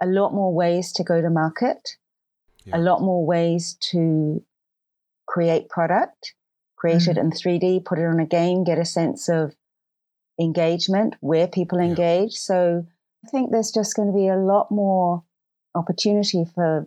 a 0.00 0.06
lot 0.06 0.32
more 0.32 0.54
ways 0.54 0.92
to 0.92 1.02
go 1.02 1.20
to 1.20 1.30
market, 1.30 1.96
yeah. 2.64 2.76
a 2.76 2.78
lot 2.78 3.00
more 3.00 3.26
ways 3.26 3.76
to 3.90 4.44
create 5.26 5.68
product 5.68 6.34
create 6.76 7.02
mm. 7.02 7.08
it 7.08 7.18
in 7.18 7.30
3D, 7.30 7.84
put 7.84 7.98
it 7.98 8.06
on 8.06 8.20
a 8.20 8.26
game, 8.26 8.64
get 8.64 8.78
a 8.78 8.84
sense 8.84 9.28
of 9.28 9.54
engagement, 10.38 11.14
where 11.20 11.48
people 11.48 11.78
engage. 11.78 12.34
So 12.34 12.86
I 13.24 13.28
think 13.28 13.50
there's 13.50 13.72
just 13.72 13.96
going 13.96 14.08
to 14.08 14.14
be 14.14 14.28
a 14.28 14.36
lot 14.36 14.70
more 14.70 15.24
opportunity 15.74 16.44
for 16.54 16.86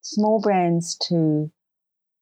small 0.00 0.40
brands 0.40 0.96
to 1.08 1.50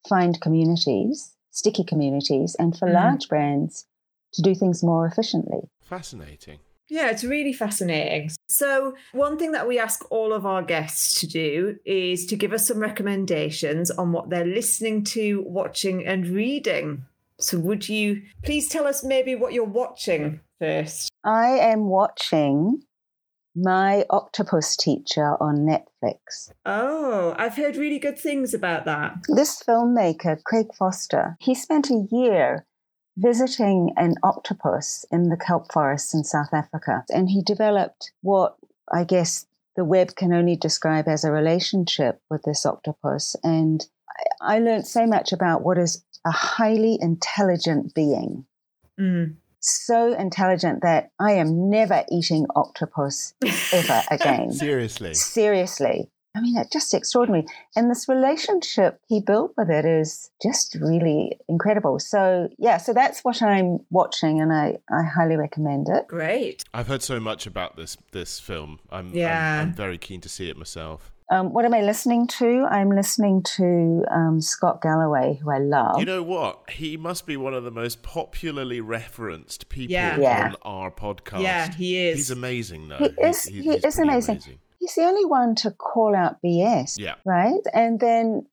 find 0.09 0.41
communities, 0.41 1.35
sticky 1.51 1.85
communities, 1.85 2.57
and 2.59 2.77
for 2.77 2.89
mm. 2.89 2.95
large 2.95 3.29
brands 3.29 3.87
to 4.33 4.43
do 4.43 4.55
things 4.55 4.83
more 4.83 5.07
efficiently. 5.07 5.69
Fascinating. 5.83 6.59
Yeah, 6.89 7.11
it's 7.11 7.25
really 7.25 7.53
fascinating. 7.53 8.31
So, 8.49 8.95
one 9.13 9.39
thing 9.39 9.53
that 9.53 9.67
we 9.67 9.79
ask 9.79 10.05
all 10.11 10.33
of 10.33 10.47
our 10.47 10.63
guests 10.63 11.21
to 11.21 11.27
do 11.27 11.77
is 11.85 12.27
to 12.27 12.37
give 12.37 12.53
us 12.53 12.67
some 12.67 12.79
recommendations 12.79 13.91
on 13.91 14.13
what 14.13 14.31
they're 14.31 14.45
listening 14.45 15.03
to, 15.05 15.43
watching, 15.47 16.07
and 16.07 16.29
reading 16.29 17.05
So, 17.39 17.59
would 17.59 17.89
you 17.89 18.23
please 18.45 18.69
tell 18.69 18.87
us 18.87 19.03
maybe 19.05 19.35
what 19.35 19.53
you're 19.53 19.65
watching 19.65 20.41
first? 20.59 21.11
I 21.25 21.49
am 21.59 21.89
watching 21.89 22.83
My 23.55 24.05
Octopus 24.11 24.77
Teacher 24.77 25.37
on 25.43 25.67
Netflix. 25.67 26.51
Oh, 26.65 27.35
I've 27.37 27.57
heard 27.57 27.77
really 27.77 27.99
good 27.99 28.19
things 28.19 28.55
about 28.55 28.85
that. 28.85 29.17
This 29.29 29.61
filmmaker, 29.63 30.43
Craig 30.45 30.69
Foster, 30.79 31.37
he 31.41 31.55
spent 31.55 31.91
a 31.91 32.07
year 32.11 32.65
visiting 33.17 33.93
an 33.97 34.15
octopus 34.23 35.05
in 35.11 35.29
the 35.29 35.37
kelp 35.37 35.73
forests 35.73 36.15
in 36.15 36.25
South 36.25 36.53
Africa, 36.53 37.05
and 37.11 37.29
he 37.29 37.43
developed 37.43 38.13
what 38.23 38.57
I 38.93 39.05
guess 39.05 39.47
the 39.77 39.85
web 39.85 40.15
can 40.17 40.33
only 40.33 40.57
describe 40.57 41.07
as 41.07 41.25
a 41.25 41.31
relationship 41.31 42.21
with 42.31 42.43
this 42.43 42.65
octopus. 42.65 43.37
And 43.43 43.87
I 44.41 44.59
learned 44.59 44.87
so 44.87 45.07
much 45.07 45.33
about 45.33 45.63
what 45.63 45.79
is 45.79 46.03
a 46.25 46.31
highly 46.31 46.99
intelligent 47.01 47.95
being. 47.95 48.47
Mm. 48.99 49.37
So 49.61 50.15
intelligent 50.15 50.83
that 50.83 51.11
I 51.19 51.33
am 51.33 51.69
never 51.71 52.05
eating 52.11 52.47
octopus 52.55 53.35
ever 53.73 54.03
again. 54.11 54.53
Seriously. 54.53 55.15
Seriously. 55.15 56.11
I 56.37 56.41
mean, 56.41 56.57
it's 56.59 56.71
just 56.71 56.93
extraordinary. 56.93 57.47
And 57.75 57.91
this 57.91 58.09
relationship 58.09 59.01
he 59.09 59.21
built 59.21 59.55
with 59.57 59.71
it 59.71 59.85
is 59.87 60.31
just 60.43 60.75
really 60.81 61.39
incredible. 61.49 61.99
So, 61.99 62.49
yeah, 62.59 62.77
so 62.77 62.93
that's 62.93 63.21
what 63.25 63.41
I'm 63.43 63.79
watching, 63.91 64.41
and 64.41 64.53
I, 64.53 64.77
I 64.91 65.03
highly 65.03 65.37
recommend 65.37 65.89
it. 65.89 66.07
Great. 66.09 66.63
I've 66.75 66.89
heard 66.89 67.03
so 67.03 67.19
much 67.21 67.47
about 67.47 67.77
this 67.77 67.97
this 68.13 68.39
film. 68.39 68.79
I'm, 68.91 69.15
Yeah. 69.15 69.61
I'm, 69.63 69.69
I'm 69.69 69.75
very 69.75 69.99
keen 69.99 70.21
to 70.21 70.29
see 70.29 70.51
it 70.51 70.57
myself. 70.57 71.13
Um, 71.29 71.53
what 71.53 71.65
am 71.65 71.75
I 71.75 71.81
listening 71.83 72.29
to? 72.39 72.67
I'm 72.71 72.91
listening 72.91 73.43
to 73.57 74.05
um, 74.13 74.41
Scott 74.41 74.81
Galloway, 74.81 75.41
who 75.43 75.51
I 75.51 75.59
love. 75.59 75.99
You 75.99 76.05
know 76.05 76.23
what? 76.23 76.71
He 76.71 76.97
must 76.97 77.27
be 77.27 77.37
one 77.37 77.53
of 77.53 77.65
the 77.65 77.73
most 77.73 78.03
popularly 78.05 78.81
referenced 78.81 79.69
people 79.69 79.93
Yeah. 79.93 80.21
Yeah. 80.21 80.53
on 80.63 80.83
our 80.83 80.91
podcast. 80.93 81.43
Yeah, 81.43 81.73
he 81.73 81.99
is. 82.09 82.17
He's 82.19 82.31
amazing, 82.31 82.89
though. 82.91 82.99
He 82.99 83.07
is- 83.07 83.17
He's- 83.17 83.47
he 83.49 83.63
he's 83.63 83.85
is 83.85 83.95
pretty 83.97 84.09
amazing. 84.11 84.41
He's 84.79 84.95
the 84.95 85.03
only 85.03 85.25
one 85.25 85.55
to 85.57 85.71
call 85.71 86.15
out 86.15 86.37
BS, 86.45 86.99
Yeah. 86.99 87.15
right? 87.25 87.61
And 87.73 88.01
then, 88.01 88.47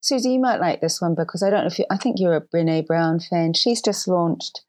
Susie, 0.00 0.30
you 0.32 0.38
might 0.40 0.60
like 0.60 0.80
this 0.80 1.00
one 1.00 1.14
because 1.14 1.42
I 1.42 1.50
don't 1.50 1.62
know 1.62 1.66
if 1.66 1.78
you, 1.78 1.84
I 1.90 1.96
think 1.96 2.18
you're 2.18 2.36
a 2.36 2.40
Brene 2.40 2.86
Brown 2.86 3.20
fan. 3.20 3.52
She's 3.54 3.82
just 3.82 4.06
launched 4.08 4.62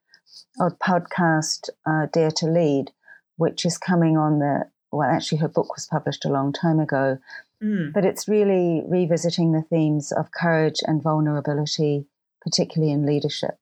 a 0.60 0.70
podcast, 0.72 1.70
uh, 1.86 2.08
Dare 2.12 2.32
to 2.32 2.48
Lead, 2.48 2.92
which 3.38 3.66
is 3.66 3.78
coming 3.78 4.18
on 4.18 4.40
the, 4.40 4.70
well, 4.92 5.10
actually, 5.10 5.38
her 5.40 5.48
book 5.48 5.76
was 5.76 5.88
published 5.88 6.26
a 6.26 6.30
long 6.30 6.52
time 6.54 6.80
ago, 6.80 7.18
Mm. 7.64 7.94
but 7.94 8.04
it's 8.06 8.28
really 8.28 8.82
revisiting 8.88 9.52
the 9.52 9.62
themes 9.62 10.12
of 10.12 10.32
courage 10.32 10.80
and 10.88 11.02
vulnerability, 11.02 12.08
particularly 12.42 12.92
in 12.92 13.06
leadership. 13.06 13.60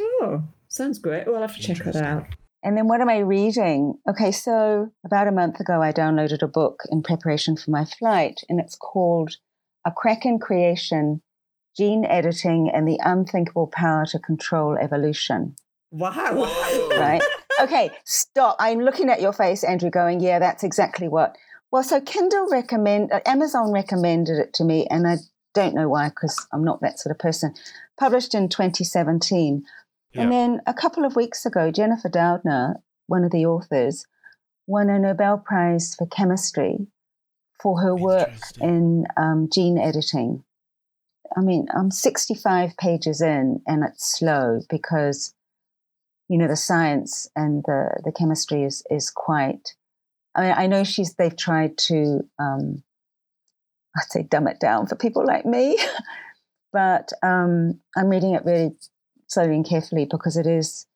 Oh, 0.00 0.42
sounds 0.68 0.98
great. 0.98 1.26
We'll 1.26 1.40
have 1.42 1.54
to 1.56 1.60
check 1.62 1.84
that 1.84 1.96
out. 1.96 2.24
And 2.64 2.76
then 2.76 2.86
what 2.86 3.00
am 3.00 3.08
I 3.08 3.18
reading? 3.18 3.94
Okay, 4.08 4.30
so 4.30 4.92
about 5.04 5.26
a 5.26 5.32
month 5.32 5.58
ago, 5.58 5.82
I 5.82 5.92
downloaded 5.92 6.42
a 6.42 6.48
book 6.48 6.82
in 6.90 7.02
preparation 7.02 7.56
for 7.56 7.70
my 7.70 7.84
flight, 7.84 8.40
and 8.48 8.60
it's 8.60 8.76
called 8.76 9.36
A 9.84 9.90
Crack 9.90 10.24
in 10.24 10.38
Creation 10.38 11.22
Gene 11.76 12.04
Editing 12.04 12.70
and 12.72 12.86
the 12.86 13.00
Unthinkable 13.02 13.66
Power 13.66 14.06
to 14.06 14.18
Control 14.18 14.76
Evolution. 14.76 15.56
Wow. 15.90 16.48
Right? 16.96 17.22
okay, 17.60 17.90
stop. 18.04 18.56
I'm 18.58 18.80
looking 18.80 19.08
at 19.10 19.20
your 19.20 19.32
face, 19.32 19.64
Andrew, 19.64 19.90
going, 19.90 20.20
yeah, 20.20 20.38
that's 20.38 20.62
exactly 20.62 21.08
what. 21.08 21.36
Well, 21.70 21.82
so 21.82 22.00
Kindle 22.00 22.48
recommend, 22.48 23.10
uh, 23.12 23.20
Amazon 23.26 23.72
recommended 23.72 24.38
it 24.38 24.52
to 24.54 24.64
me, 24.64 24.86
and 24.90 25.08
I 25.08 25.16
don't 25.54 25.74
know 25.74 25.88
why, 25.88 26.10
because 26.10 26.46
I'm 26.52 26.64
not 26.64 26.80
that 26.82 26.98
sort 26.98 27.10
of 27.14 27.18
person. 27.18 27.54
Published 27.98 28.34
in 28.34 28.48
2017. 28.48 29.64
Yeah. 30.14 30.22
And 30.22 30.32
then 30.32 30.60
a 30.66 30.74
couple 30.74 31.04
of 31.04 31.16
weeks 31.16 31.46
ago, 31.46 31.70
Jennifer 31.70 32.08
Doudna, 32.08 32.76
one 33.06 33.24
of 33.24 33.30
the 33.30 33.46
authors, 33.46 34.06
won 34.66 34.90
a 34.90 34.98
Nobel 34.98 35.38
Prize 35.38 35.94
for 35.94 36.06
chemistry 36.06 36.86
for 37.62 37.80
her 37.80 37.94
work 37.94 38.30
in 38.60 39.06
um, 39.16 39.48
gene 39.52 39.78
editing. 39.78 40.42
I 41.36 41.40
mean, 41.40 41.66
I'm 41.74 41.90
65 41.90 42.76
pages 42.76 43.22
in 43.22 43.62
and 43.66 43.84
it's 43.84 44.18
slow 44.18 44.60
because, 44.68 45.34
you 46.28 46.36
know, 46.36 46.48
the 46.48 46.56
science 46.56 47.28
and 47.34 47.62
the, 47.66 48.00
the 48.04 48.12
chemistry 48.12 48.64
is, 48.64 48.84
is 48.90 49.10
quite. 49.10 49.74
I 50.34 50.42
mean, 50.42 50.54
I 50.56 50.66
know 50.66 50.84
she's, 50.84 51.14
they've 51.14 51.36
tried 51.36 51.78
to, 51.78 52.20
um, 52.38 52.82
I'd 53.96 54.10
say, 54.10 54.22
dumb 54.24 54.48
it 54.48 54.60
down 54.60 54.86
for 54.86 54.96
people 54.96 55.24
like 55.24 55.46
me, 55.46 55.78
but 56.72 57.12
um, 57.22 57.80
I'm 57.96 58.08
reading 58.08 58.34
it 58.34 58.44
really 58.44 58.72
slowly 59.32 59.54
and 59.56 59.68
carefully 59.68 60.06
because 60.10 60.36
it 60.36 60.46
is, 60.46 60.86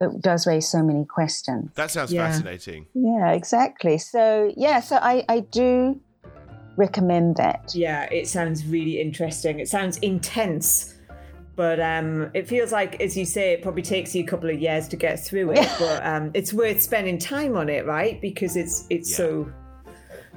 it 0.00 0.20
does 0.20 0.46
raise 0.46 0.68
so 0.68 0.82
many 0.82 1.04
questions. 1.04 1.70
That 1.74 1.90
sounds 1.90 2.12
Yeah. 2.12 2.26
fascinating. 2.28 2.86
Yeah, 2.94 3.32
exactly. 3.32 3.98
So, 3.98 4.52
yeah, 4.56 4.80
so 4.80 4.96
I, 4.96 5.24
I 5.28 5.40
do 5.40 6.00
recommend 6.76 7.36
that. 7.36 7.72
Yeah, 7.74 8.04
it 8.12 8.28
sounds 8.28 8.66
really 8.66 9.00
interesting. 9.00 9.58
It 9.60 9.68
sounds 9.68 9.96
intense, 9.98 10.94
but 11.54 11.80
um, 11.80 12.30
it 12.34 12.46
feels 12.46 12.72
like, 12.72 13.00
as 13.00 13.16
you 13.16 13.24
say, 13.24 13.54
it 13.54 13.62
probably 13.62 13.82
takes 13.82 14.14
you 14.14 14.22
a 14.22 14.26
couple 14.26 14.50
of 14.50 14.60
years 14.60 14.86
to 14.88 14.96
get 14.96 15.18
through 15.18 15.52
it. 15.52 15.68
but 15.78 16.04
um, 16.04 16.30
it's 16.34 16.52
worth 16.52 16.82
spending 16.82 17.18
time 17.18 17.56
on 17.56 17.68
it, 17.70 17.86
right? 17.86 18.20
Because 18.20 18.56
it's 18.56 18.86
it's 18.90 19.10
Yeah. 19.10 19.16
so 19.16 19.52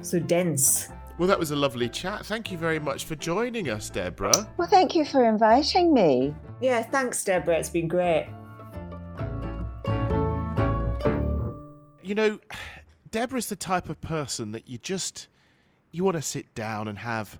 so 0.00 0.18
dense. 0.18 0.88
Well, 1.20 1.26
that 1.26 1.38
was 1.38 1.50
a 1.50 1.56
lovely 1.56 1.90
chat. 1.90 2.24
Thank 2.24 2.50
you 2.50 2.56
very 2.56 2.78
much 2.78 3.04
for 3.04 3.14
joining 3.14 3.68
us, 3.68 3.90
Debra. 3.90 4.32
Well, 4.56 4.66
thank 4.66 4.94
you 4.94 5.04
for 5.04 5.22
inviting 5.28 5.92
me. 5.92 6.34
Yeah, 6.62 6.82
thanks, 6.82 7.22
Debra. 7.22 7.58
It's 7.58 7.68
been 7.68 7.88
great. 7.88 8.26
You 12.02 12.14
know, 12.14 12.38
Debra's 13.10 13.50
the 13.50 13.56
type 13.56 13.90
of 13.90 14.00
person 14.00 14.52
that 14.52 14.66
you 14.66 14.78
just 14.78 15.28
you 15.90 16.04
want 16.04 16.16
to 16.16 16.22
sit 16.22 16.54
down 16.54 16.88
and 16.88 16.96
have 16.96 17.38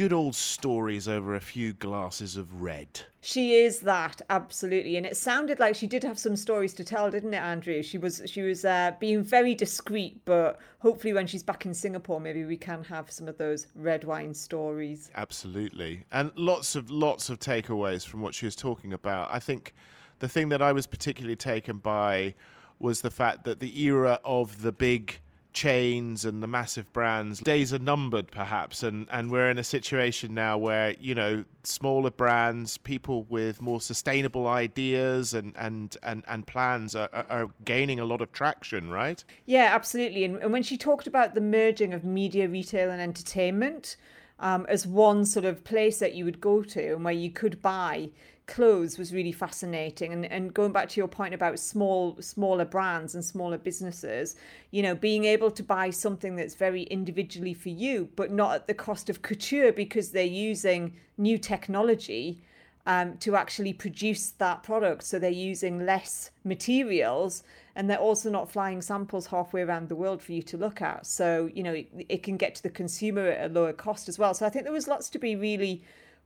good 0.00 0.14
old 0.14 0.34
stories 0.34 1.06
over 1.06 1.34
a 1.34 1.40
few 1.40 1.74
glasses 1.74 2.38
of 2.38 2.62
red. 2.62 2.88
She 3.20 3.56
is 3.56 3.80
that 3.80 4.22
absolutely, 4.30 4.96
and 4.96 5.04
it 5.04 5.14
sounded 5.14 5.60
like 5.60 5.74
she 5.74 5.86
did 5.86 6.02
have 6.04 6.18
some 6.18 6.36
stories 6.36 6.72
to 6.72 6.84
tell, 6.84 7.10
didn't 7.10 7.34
it, 7.34 7.42
Andrew? 7.42 7.82
She 7.82 7.98
was 7.98 8.22
she 8.24 8.40
was 8.40 8.64
uh, 8.64 8.92
being 8.98 9.22
very 9.22 9.54
discreet, 9.54 10.18
but 10.24 10.58
hopefully, 10.78 11.12
when 11.12 11.26
she's 11.26 11.42
back 11.42 11.66
in 11.66 11.74
Singapore, 11.74 12.18
maybe 12.18 12.46
we 12.46 12.56
can 12.56 12.82
have 12.84 13.10
some 13.10 13.28
of 13.28 13.36
those 13.36 13.66
red 13.74 14.04
wine 14.04 14.32
stories. 14.32 15.10
Absolutely. 15.16 16.06
And 16.12 16.32
lots 16.34 16.76
of 16.76 16.90
lots 16.90 17.28
of 17.28 17.38
takeaways 17.38 18.06
from 18.06 18.22
what 18.22 18.34
she 18.34 18.46
was 18.46 18.56
talking 18.56 18.94
about. 18.94 19.28
I 19.30 19.38
think 19.38 19.74
the 20.20 20.28
thing 20.30 20.48
that 20.48 20.62
I 20.62 20.72
was 20.72 20.86
particularly 20.86 21.36
taken 21.36 21.76
by 21.76 22.34
was 22.78 23.02
the 23.02 23.10
fact 23.10 23.44
that 23.44 23.60
the 23.60 23.82
era 23.82 24.18
of 24.24 24.62
the 24.62 24.72
big 24.72 25.20
chains 25.52 26.24
and 26.24 26.42
the 26.42 26.46
massive 26.46 26.92
brands 26.92 27.40
days 27.40 27.72
are 27.72 27.78
numbered 27.78 28.30
perhaps 28.30 28.82
and 28.82 29.06
and 29.10 29.30
we're 29.30 29.50
in 29.50 29.58
a 29.58 29.64
situation 29.64 30.32
now 30.34 30.56
where 30.56 30.94
you 31.00 31.14
know 31.14 31.44
smaller 31.64 32.10
brands 32.10 32.78
people 32.78 33.24
with 33.28 33.60
more 33.60 33.80
sustainable 33.80 34.46
ideas 34.46 35.34
and 35.34 35.52
and 35.56 35.96
and, 36.02 36.24
and 36.28 36.46
plans 36.46 36.94
are, 36.94 37.08
are- 37.12 37.48
gaining 37.64 37.98
a 37.98 38.04
lot 38.04 38.20
of 38.20 38.30
traction 38.32 38.90
right 38.90 39.24
Yeah, 39.46 39.74
absolutely. 39.74 40.24
And, 40.24 40.36
and 40.36 40.52
when 40.52 40.62
she 40.62 40.76
talked 40.76 41.06
about 41.06 41.34
the 41.34 41.40
merging 41.40 41.92
of 41.92 42.04
media, 42.04 42.48
retail, 42.48 42.90
and 42.90 43.00
entertainment 43.00 43.96
um, 44.38 44.66
as 44.68 44.86
one 44.86 45.24
sort 45.24 45.44
of 45.44 45.64
place 45.64 45.98
that 45.98 46.14
you 46.14 46.24
would 46.24 46.40
go 46.40 46.62
to 46.62 46.94
and 46.94 47.04
where 47.04 47.12
you 47.14 47.30
could 47.30 47.60
buy 47.60 48.10
clothes 48.50 48.98
was 48.98 49.14
really 49.14 49.32
fascinating. 49.32 50.12
And 50.12 50.26
and 50.26 50.52
going 50.52 50.72
back 50.72 50.88
to 50.90 51.00
your 51.00 51.08
point 51.08 51.32
about 51.32 51.58
small 51.58 52.20
smaller 52.20 52.66
brands 52.66 53.14
and 53.14 53.24
smaller 53.24 53.56
businesses, 53.58 54.36
you 54.70 54.82
know, 54.82 54.94
being 54.94 55.24
able 55.24 55.50
to 55.52 55.62
buy 55.62 55.90
something 55.90 56.36
that's 56.36 56.54
very 56.54 56.82
individually 56.82 57.54
for 57.54 57.70
you, 57.70 58.10
but 58.16 58.30
not 58.30 58.54
at 58.54 58.66
the 58.66 58.74
cost 58.74 59.08
of 59.08 59.22
couture 59.22 59.72
because 59.72 60.10
they're 60.10 60.24
using 60.52 60.96
new 61.16 61.38
technology 61.38 62.42
um, 62.86 63.16
to 63.18 63.36
actually 63.36 63.72
produce 63.72 64.30
that 64.32 64.62
product. 64.62 65.04
So 65.04 65.18
they're 65.18 65.30
using 65.30 65.86
less 65.86 66.30
materials 66.44 67.42
and 67.76 67.88
they're 67.88 67.98
also 67.98 68.30
not 68.30 68.50
flying 68.50 68.82
samples 68.82 69.26
halfway 69.26 69.62
around 69.62 69.88
the 69.88 69.96
world 69.96 70.20
for 70.20 70.32
you 70.32 70.42
to 70.42 70.56
look 70.56 70.82
at. 70.82 71.06
So, 71.06 71.50
you 71.54 71.62
know, 71.62 71.74
it, 71.74 71.88
it 72.08 72.22
can 72.22 72.36
get 72.36 72.54
to 72.56 72.62
the 72.62 72.70
consumer 72.70 73.28
at 73.28 73.50
a 73.50 73.52
lower 73.52 73.72
cost 73.72 74.08
as 74.08 74.18
well. 74.18 74.34
So 74.34 74.44
I 74.44 74.50
think 74.50 74.64
there 74.64 74.72
was 74.72 74.88
lots 74.88 75.08
to 75.10 75.18
be 75.18 75.36
really 75.36 75.82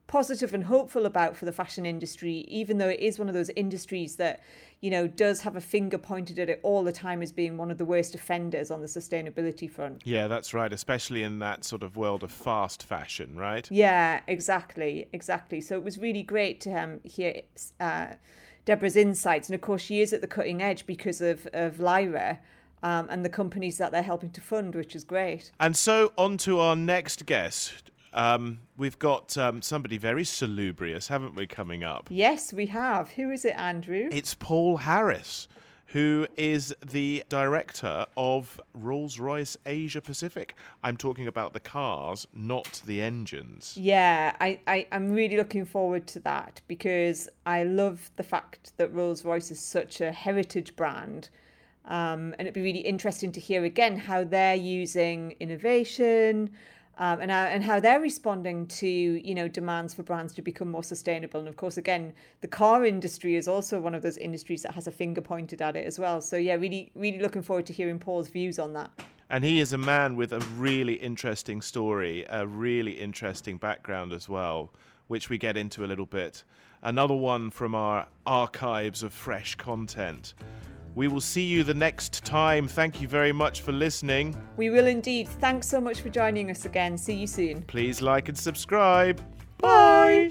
positive 0.06 0.52
and 0.54 0.64
hopeful 0.64 1.06
about 1.06 1.36
for 1.36 1.44
the 1.44 1.52
fashion 1.52 1.86
industry, 1.86 2.44
even 2.48 2.78
though 2.78 2.88
it 2.88 3.00
is 3.00 3.18
one 3.18 3.28
of 3.28 3.34
those 3.34 3.50
industries 3.56 4.16
that, 4.16 4.40
you 4.80 4.90
know, 4.90 5.06
does 5.06 5.40
have 5.40 5.56
a 5.56 5.60
finger 5.60 5.98
pointed 5.98 6.38
at 6.38 6.50
it 6.50 6.60
all 6.62 6.84
the 6.84 6.92
time 6.92 7.22
as 7.22 7.32
being 7.32 7.56
one 7.56 7.70
of 7.70 7.78
the 7.78 7.84
worst 7.84 8.14
offenders 8.14 8.70
on 8.70 8.80
the 8.80 8.86
sustainability 8.86 9.70
front. 9.70 10.02
yeah 10.04 10.28
that's 10.28 10.52
right 10.52 10.72
especially 10.72 11.22
in 11.22 11.38
that 11.38 11.64
sort 11.64 11.82
of 11.82 11.96
world 11.96 12.22
of 12.22 12.30
fast 12.30 12.82
fashion 12.82 13.36
right 13.36 13.68
Yeah, 13.70 14.20
exactly, 14.26 15.08
exactly. 15.12 15.60
So 15.60 15.76
it 15.76 15.84
was 15.84 15.98
really 15.98 16.22
great 16.22 16.60
to 16.62 16.70
um, 16.72 17.00
hear 17.04 17.42
uh, 17.80 18.08
Debra's 18.66 18.96
insights, 18.96 19.48
and 19.48 19.54
of 19.54 19.60
course 19.60 19.82
she 19.82 20.00
is 20.00 20.12
at 20.12 20.20
the 20.20 20.26
cutting 20.26 20.62
edge 20.62 20.86
because 20.86 21.20
of 21.20 21.46
of 21.52 21.80
Lyra 21.80 22.38
um, 22.82 23.08
and 23.10 23.24
the 23.24 23.30
companies 23.30 23.78
that 23.78 23.90
they're 23.92 24.02
helping 24.02 24.30
to 24.30 24.40
fund, 24.40 24.74
which 24.74 24.94
is 24.94 25.04
great. 25.04 25.50
And 25.58 25.76
so, 25.76 26.12
on 26.18 26.36
to 26.38 26.60
our 26.60 26.76
next 26.76 27.24
guest. 27.26 27.90
Um, 28.14 28.60
we've 28.76 28.98
got 28.98 29.36
um, 29.36 29.60
somebody 29.60 29.98
very 29.98 30.24
salubrious, 30.24 31.08
haven't 31.08 31.34
we, 31.34 31.46
coming 31.46 31.82
up? 31.82 32.06
Yes, 32.10 32.52
we 32.52 32.66
have. 32.66 33.10
Who 33.10 33.30
is 33.30 33.44
it, 33.44 33.54
Andrew? 33.56 34.08
It's 34.12 34.34
Paul 34.34 34.76
Harris, 34.76 35.48
who 35.86 36.28
is 36.36 36.72
the 36.86 37.24
director 37.28 38.06
of 38.16 38.60
Rolls 38.72 39.18
Royce 39.18 39.56
Asia 39.66 40.00
Pacific. 40.00 40.54
I'm 40.84 40.96
talking 40.96 41.26
about 41.26 41.54
the 41.54 41.60
cars, 41.60 42.28
not 42.32 42.80
the 42.86 43.02
engines. 43.02 43.76
Yeah, 43.76 44.36
I, 44.40 44.60
I, 44.68 44.86
I'm 44.92 45.10
really 45.10 45.36
looking 45.36 45.64
forward 45.64 46.06
to 46.08 46.20
that 46.20 46.60
because 46.68 47.28
I 47.46 47.64
love 47.64 48.12
the 48.14 48.22
fact 48.22 48.72
that 48.76 48.94
Rolls 48.94 49.24
Royce 49.24 49.50
is 49.50 49.60
such 49.60 50.00
a 50.00 50.12
heritage 50.12 50.76
brand. 50.76 51.30
Um, 51.86 52.34
and 52.38 52.42
it'd 52.42 52.54
be 52.54 52.62
really 52.62 52.78
interesting 52.78 53.30
to 53.32 53.40
hear 53.40 53.64
again 53.64 53.98
how 53.98 54.24
they're 54.24 54.54
using 54.54 55.34
innovation, 55.38 56.50
um, 56.98 57.20
and, 57.20 57.30
how, 57.30 57.44
and 57.44 57.64
how 57.64 57.80
they're 57.80 58.00
responding 58.00 58.66
to 58.66 58.86
you 58.86 59.34
know 59.34 59.48
demands 59.48 59.94
for 59.94 60.02
brands 60.02 60.34
to 60.34 60.42
become 60.42 60.70
more 60.70 60.84
sustainable. 60.84 61.40
And 61.40 61.48
of 61.48 61.56
course, 61.56 61.76
again, 61.76 62.12
the 62.40 62.48
car 62.48 62.84
industry 62.84 63.36
is 63.36 63.48
also 63.48 63.80
one 63.80 63.94
of 63.94 64.02
those 64.02 64.16
industries 64.16 64.62
that 64.62 64.74
has 64.74 64.86
a 64.86 64.92
finger 64.92 65.20
pointed 65.20 65.62
at 65.62 65.76
it 65.76 65.86
as 65.86 65.98
well. 65.98 66.20
So 66.20 66.36
yeah, 66.36 66.54
really, 66.54 66.90
really 66.94 67.20
looking 67.20 67.42
forward 67.42 67.66
to 67.66 67.72
hearing 67.72 67.98
Paul's 67.98 68.28
views 68.28 68.58
on 68.58 68.72
that. 68.74 68.90
And 69.30 69.42
he 69.42 69.60
is 69.60 69.72
a 69.72 69.78
man 69.78 70.16
with 70.16 70.32
a 70.32 70.40
really 70.56 70.94
interesting 70.94 71.62
story, 71.62 72.24
a 72.28 72.46
really 72.46 72.92
interesting 72.92 73.56
background 73.56 74.12
as 74.12 74.28
well, 74.28 74.70
which 75.08 75.30
we 75.30 75.38
get 75.38 75.56
into 75.56 75.84
a 75.84 75.86
little 75.86 76.06
bit. 76.06 76.44
Another 76.82 77.14
one 77.14 77.50
from 77.50 77.74
our 77.74 78.06
archives 78.26 79.02
of 79.02 79.12
fresh 79.12 79.54
content. 79.54 80.34
We 80.94 81.08
will 81.08 81.20
see 81.20 81.44
you 81.44 81.64
the 81.64 81.74
next 81.74 82.24
time. 82.24 82.68
Thank 82.68 83.00
you 83.00 83.08
very 83.08 83.32
much 83.32 83.62
for 83.62 83.72
listening. 83.72 84.36
We 84.56 84.70
will 84.70 84.86
indeed. 84.86 85.28
Thanks 85.28 85.68
so 85.68 85.80
much 85.80 86.00
for 86.00 86.08
joining 86.08 86.50
us 86.50 86.64
again. 86.64 86.96
See 86.96 87.14
you 87.14 87.26
soon. 87.26 87.62
Please 87.62 88.00
like 88.00 88.28
and 88.28 88.38
subscribe. 88.38 89.20
Bye. 89.58 90.30